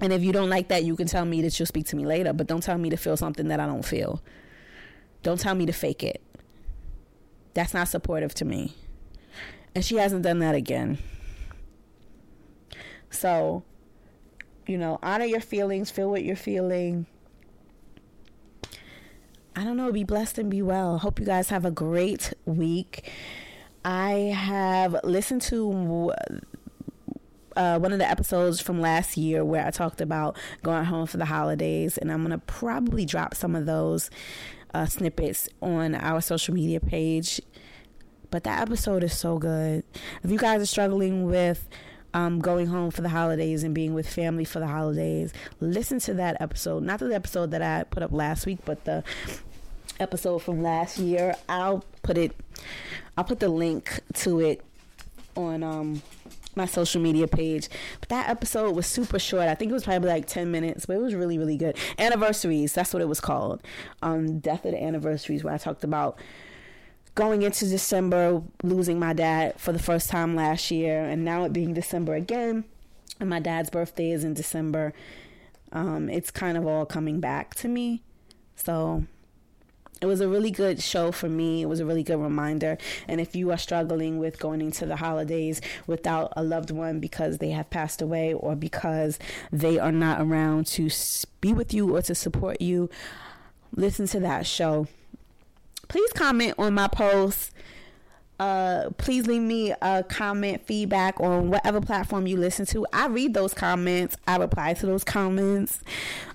And 0.00 0.12
if 0.12 0.22
you 0.22 0.32
don't 0.32 0.50
like 0.50 0.68
that, 0.68 0.84
you 0.84 0.96
can 0.96 1.06
tell 1.06 1.24
me 1.24 1.42
that 1.42 1.58
you'll 1.58 1.66
speak 1.66 1.86
to 1.86 1.96
me 1.96 2.06
later, 2.06 2.32
but 2.32 2.46
don't 2.46 2.62
tell 2.62 2.78
me 2.78 2.90
to 2.90 2.96
feel 2.96 3.16
something 3.16 3.48
that 3.48 3.60
I 3.60 3.66
don't 3.66 3.84
feel. 3.84 4.22
Don't 5.22 5.40
tell 5.40 5.54
me 5.54 5.66
to 5.66 5.72
fake 5.72 6.02
it. 6.04 6.22
That's 7.54 7.74
not 7.74 7.88
supportive 7.88 8.34
to 8.34 8.44
me. 8.44 8.74
And 9.74 9.84
she 9.84 9.96
hasn't 9.96 10.22
done 10.22 10.38
that 10.38 10.54
again. 10.54 10.98
So, 13.10 13.64
you 14.66 14.78
know, 14.78 14.98
honor 15.02 15.24
your 15.24 15.40
feelings, 15.40 15.90
feel 15.90 16.10
what 16.10 16.22
you're 16.22 16.36
feeling 16.36 17.06
I 19.58 19.64
don't 19.64 19.76
know, 19.76 19.90
be 19.90 20.04
blessed 20.04 20.38
and 20.38 20.48
be 20.48 20.62
well. 20.62 20.98
Hope 20.98 21.18
you 21.18 21.26
guys 21.26 21.48
have 21.48 21.64
a 21.64 21.72
great 21.72 22.32
week. 22.44 23.10
I 23.84 24.10
have 24.32 24.94
listened 25.02 25.42
to 25.42 26.12
uh, 27.56 27.78
one 27.80 27.92
of 27.92 27.98
the 27.98 28.08
episodes 28.08 28.60
from 28.60 28.80
last 28.80 29.16
year 29.16 29.44
where 29.44 29.66
I 29.66 29.72
talked 29.72 30.00
about 30.00 30.36
going 30.62 30.84
home 30.84 31.08
for 31.08 31.16
the 31.16 31.24
holidays, 31.24 31.98
and 31.98 32.12
I'm 32.12 32.24
to 32.28 32.38
probably 32.38 33.04
drop 33.04 33.34
some 33.34 33.56
of 33.56 33.66
those 33.66 34.10
uh, 34.74 34.86
snippets 34.86 35.48
on 35.60 35.96
our 35.96 36.20
social 36.20 36.54
media 36.54 36.78
page. 36.78 37.40
But 38.30 38.44
that 38.44 38.62
episode 38.62 39.02
is 39.02 39.18
so 39.18 39.38
good. 39.38 39.82
If 40.22 40.30
you 40.30 40.38
guys 40.38 40.62
are 40.62 40.66
struggling 40.66 41.24
with 41.24 41.68
um, 42.14 42.38
going 42.38 42.68
home 42.68 42.92
for 42.92 43.02
the 43.02 43.08
holidays 43.08 43.64
and 43.64 43.74
being 43.74 43.92
with 43.92 44.08
family 44.08 44.44
for 44.44 44.60
the 44.60 44.68
holidays, 44.68 45.32
listen 45.58 45.98
to 46.00 46.14
that 46.14 46.40
episode. 46.40 46.84
Not 46.84 47.00
the 47.00 47.12
episode 47.12 47.50
that 47.50 47.62
I 47.62 47.82
put 47.82 48.04
up 48.04 48.12
last 48.12 48.46
week, 48.46 48.60
but 48.64 48.84
the 48.84 49.02
episode 50.00 50.38
from 50.38 50.62
last 50.62 50.98
year. 50.98 51.34
I'll 51.48 51.84
put 52.02 52.18
it 52.18 52.32
I'll 53.16 53.24
put 53.24 53.40
the 53.40 53.48
link 53.48 54.00
to 54.14 54.40
it 54.40 54.64
on 55.36 55.62
um 55.62 56.02
my 56.58 56.66
social 56.66 57.00
media 57.00 57.26
page. 57.26 57.68
But 58.00 58.10
that 58.10 58.28
episode 58.28 58.76
was 58.76 58.86
super 58.86 59.18
short. 59.18 59.48
I 59.48 59.54
think 59.54 59.70
it 59.70 59.74
was 59.74 59.84
probably 59.84 60.10
like 60.10 60.26
10 60.26 60.50
minutes, 60.50 60.84
but 60.84 60.96
it 60.96 61.00
was 61.00 61.14
really, 61.14 61.38
really 61.38 61.56
good. 61.56 61.78
Anniversaries, 61.98 62.74
that's 62.74 62.92
what 62.92 63.00
it 63.00 63.08
was 63.08 63.20
called. 63.20 63.62
Um, 64.02 64.40
Death 64.40 64.66
of 64.66 64.72
the 64.72 64.82
Anniversaries, 64.82 65.42
where 65.42 65.54
I 65.54 65.58
talked 65.58 65.84
about 65.84 66.18
going 67.14 67.42
into 67.42 67.66
December, 67.66 68.42
losing 68.62 68.98
my 68.98 69.12
dad 69.12 69.58
for 69.58 69.72
the 69.72 69.78
first 69.78 70.10
time 70.10 70.36
last 70.36 70.70
year, 70.70 71.02
and 71.04 71.24
now 71.24 71.44
it 71.44 71.52
being 71.52 71.74
December 71.74 72.14
again, 72.14 72.64
and 73.18 73.30
my 73.30 73.40
dad's 73.40 73.70
birthday 73.70 74.10
is 74.10 74.22
in 74.22 74.34
December. 74.34 74.92
Um, 75.72 76.08
it's 76.08 76.30
kind 76.30 76.56
of 76.56 76.66
all 76.66 76.86
coming 76.86 77.20
back 77.20 77.54
to 77.56 77.68
me. 77.68 78.02
So 78.56 79.04
it 80.00 80.06
was 80.06 80.20
a 80.20 80.28
really 80.28 80.50
good 80.50 80.80
show 80.80 81.10
for 81.10 81.28
me. 81.28 81.62
It 81.62 81.66
was 81.66 81.80
a 81.80 81.86
really 81.86 82.02
good 82.02 82.18
reminder. 82.18 82.78
And 83.06 83.20
if 83.20 83.34
you 83.34 83.50
are 83.50 83.58
struggling 83.58 84.18
with 84.18 84.38
going 84.38 84.60
into 84.60 84.86
the 84.86 84.96
holidays 84.96 85.60
without 85.86 86.32
a 86.36 86.42
loved 86.42 86.70
one 86.70 87.00
because 87.00 87.38
they 87.38 87.50
have 87.50 87.70
passed 87.70 88.00
away 88.00 88.32
or 88.32 88.54
because 88.54 89.18
they 89.50 89.78
are 89.78 89.92
not 89.92 90.20
around 90.20 90.66
to 90.68 90.90
be 91.40 91.52
with 91.52 91.74
you 91.74 91.96
or 91.96 92.02
to 92.02 92.14
support 92.14 92.60
you, 92.60 92.88
listen 93.74 94.06
to 94.08 94.20
that 94.20 94.46
show. 94.46 94.86
Please 95.88 96.12
comment 96.12 96.54
on 96.58 96.74
my 96.74 96.86
post 96.86 97.52
uh, 98.38 98.90
please 98.98 99.26
leave 99.26 99.42
me 99.42 99.74
a 99.82 100.04
comment, 100.04 100.64
feedback 100.64 101.20
on 101.20 101.50
whatever 101.50 101.80
platform 101.80 102.26
you 102.26 102.36
listen 102.36 102.66
to. 102.66 102.86
I 102.92 103.06
read 103.08 103.34
those 103.34 103.52
comments, 103.52 104.16
I 104.26 104.36
reply 104.36 104.74
to 104.74 104.86
those 104.86 105.04
comments. 105.04 105.80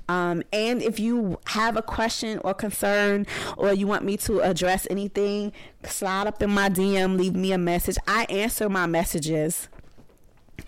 Um, 0.09 0.43
and 0.51 0.81
if 0.81 0.99
you 0.99 1.39
have 1.47 1.77
a 1.77 1.81
question 1.81 2.39
or 2.43 2.53
concern, 2.53 3.25
or 3.57 3.73
you 3.73 3.87
want 3.87 4.03
me 4.03 4.17
to 4.17 4.41
address 4.41 4.85
anything, 4.89 5.53
slide 5.83 6.27
up 6.27 6.41
in 6.41 6.49
my 6.49 6.69
DM, 6.69 7.17
leave 7.17 7.35
me 7.35 7.53
a 7.53 7.57
message. 7.57 7.97
I 8.07 8.25
answer 8.25 8.67
my 8.67 8.85
messages. 8.85 9.69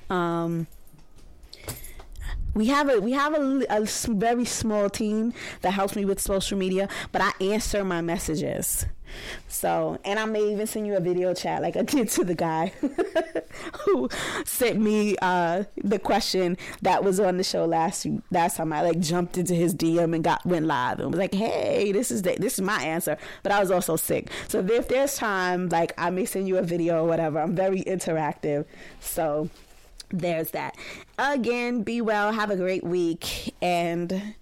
Um, 0.10 0.68
we 2.54 2.68
have 2.68 2.90
a 2.90 3.02
we 3.02 3.12
have 3.12 3.34
a, 3.34 3.66
a, 3.70 3.86
very 4.08 4.46
small 4.46 4.90
team 4.90 5.34
that 5.62 5.72
helps 5.72 5.96
me 5.96 6.06
with 6.06 6.22
social 6.22 6.58
media, 6.58 6.88
but 7.12 7.22
I 7.22 7.32
answer 7.42 7.84
my 7.84 8.02
messages. 8.02 8.86
So, 9.48 10.00
and 10.04 10.20
I 10.20 10.26
may 10.26 10.52
even 10.52 10.68
send 10.68 10.88
you 10.88 10.96
a 10.96 11.00
video 11.00 11.34
chat 11.34 11.62
like 11.62 11.78
I 11.78 11.84
did 11.84 12.10
to 12.10 12.24
the 12.24 12.36
guy 12.36 12.74
who 13.86 14.10
sent 14.46 14.80
me 14.80 15.16
uh, 15.22 15.64
the 15.78 16.00
question 16.00 16.58
that 16.82 17.04
was 17.04 17.20
on 17.20 17.38
the 17.38 17.44
show 17.44 17.66
last 17.66 18.08
last 18.32 18.58
time. 18.58 18.74
I 18.74 18.82
like 18.82 19.00
jumped 19.00 19.38
into 19.38 19.54
his 19.54 19.74
DM 19.74 20.14
and 20.14 20.24
got 20.24 20.46
went 20.46 20.66
live 20.66 21.00
and 21.00 21.12
was 21.12 21.20
like, 21.20 21.34
"Hey, 21.34 21.92
this 21.92 22.12
is 22.12 22.22
the, 22.24 22.36
this 22.40 22.56
is 22.56 22.62
my 22.62 22.82
answer." 22.84 23.18
But 23.44 23.52
I 23.52 23.60
was 23.60 23.72
also 23.72 23.96
sick, 23.96 24.30
so 24.48 24.60
if 24.60 24.88
there's 24.88 25.16
time, 25.16 25.70
like 25.70 25.94
I 25.98 26.10
may 26.10 26.26
send 26.26 26.48
you 26.48 26.58
a 26.58 26.64
video 26.64 27.04
or 27.04 27.08
whatever. 27.08 27.40
I'm 27.40 27.56
very 27.56 27.82
interactive, 27.84 28.66
so 29.00 29.50
there's 30.10 30.52
that. 30.52 30.76
Again, 31.18 31.84
be 31.84 32.02
well, 32.02 32.32
have 32.32 32.50
a 32.50 32.56
great 32.56 32.84
week, 32.84 33.54
and 33.62 34.36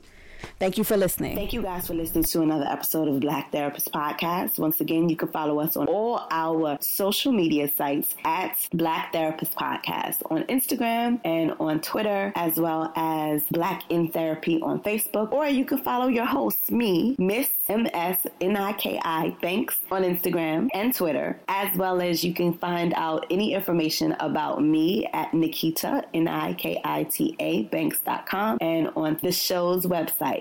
Thank 0.59 0.77
you 0.77 0.83
for 0.83 0.97
listening. 0.97 1.35
Thank 1.35 1.53
you 1.53 1.61
guys 1.61 1.87
for 1.87 1.93
listening 1.93 2.23
to 2.25 2.41
another 2.41 2.65
episode 2.65 3.07
of 3.07 3.19
Black 3.19 3.51
Therapist 3.51 3.91
Podcast. 3.91 4.59
Once 4.59 4.79
again, 4.81 5.09
you 5.09 5.15
can 5.15 5.27
follow 5.29 5.59
us 5.59 5.75
on 5.75 5.87
all 5.87 6.27
our 6.31 6.77
social 6.81 7.31
media 7.31 7.69
sites 7.75 8.15
at 8.23 8.55
Black 8.73 9.11
Therapist 9.11 9.55
Podcast 9.55 10.21
on 10.31 10.43
Instagram 10.43 11.19
and 11.25 11.53
on 11.59 11.81
Twitter, 11.81 12.31
as 12.35 12.57
well 12.57 12.91
as 12.95 13.43
Black 13.51 13.83
in 13.89 14.09
Therapy 14.09 14.59
on 14.61 14.81
Facebook. 14.81 15.31
Or 15.31 15.47
you 15.47 15.65
can 15.65 15.79
follow 15.79 16.07
your 16.07 16.25
host, 16.25 16.71
me, 16.71 17.15
Miss 17.19 17.49
M-S-N-I-K-I 17.67 19.35
Banks 19.41 19.79
on 19.91 20.03
Instagram 20.03 20.69
and 20.73 20.93
Twitter, 20.93 21.39
as 21.47 21.75
well 21.77 22.01
as 22.01 22.23
you 22.23 22.33
can 22.33 22.53
find 22.53 22.93
out 22.95 23.25
any 23.29 23.53
information 23.53 24.13
about 24.19 24.63
me 24.63 25.07
at 25.13 25.33
Nikita, 25.33 26.03
N-I-K-I-T-A, 26.13 27.63
Banks.com 27.63 28.57
and 28.61 28.89
on 28.95 29.19
the 29.21 29.31
show's 29.31 29.85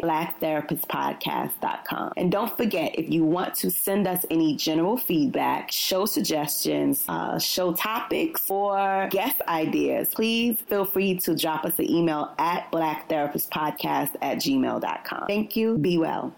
website, 0.00 0.38
blacktherapistpodcast.com. 0.40 2.12
And 2.16 2.30
don't 2.30 2.56
forget, 2.56 2.98
if 2.98 3.10
you 3.10 3.24
want 3.24 3.54
to 3.56 3.70
send 3.70 4.06
us 4.06 4.24
any 4.30 4.56
general 4.56 4.96
feedback, 4.96 5.70
show 5.70 6.06
suggestions, 6.06 7.04
uh, 7.08 7.38
show 7.38 7.72
topics, 7.74 8.48
or 8.50 9.08
guest 9.10 9.40
ideas, 9.48 10.08
please 10.14 10.60
feel 10.60 10.84
free 10.84 11.18
to 11.18 11.34
drop 11.36 11.64
us 11.64 11.78
an 11.78 11.90
email 11.90 12.34
at 12.38 12.70
blacktherapistpodcast 12.72 14.16
at 14.22 14.38
gmail.com. 14.38 15.24
Thank 15.26 15.56
you. 15.56 15.78
Be 15.78 15.98
well. 15.98 16.34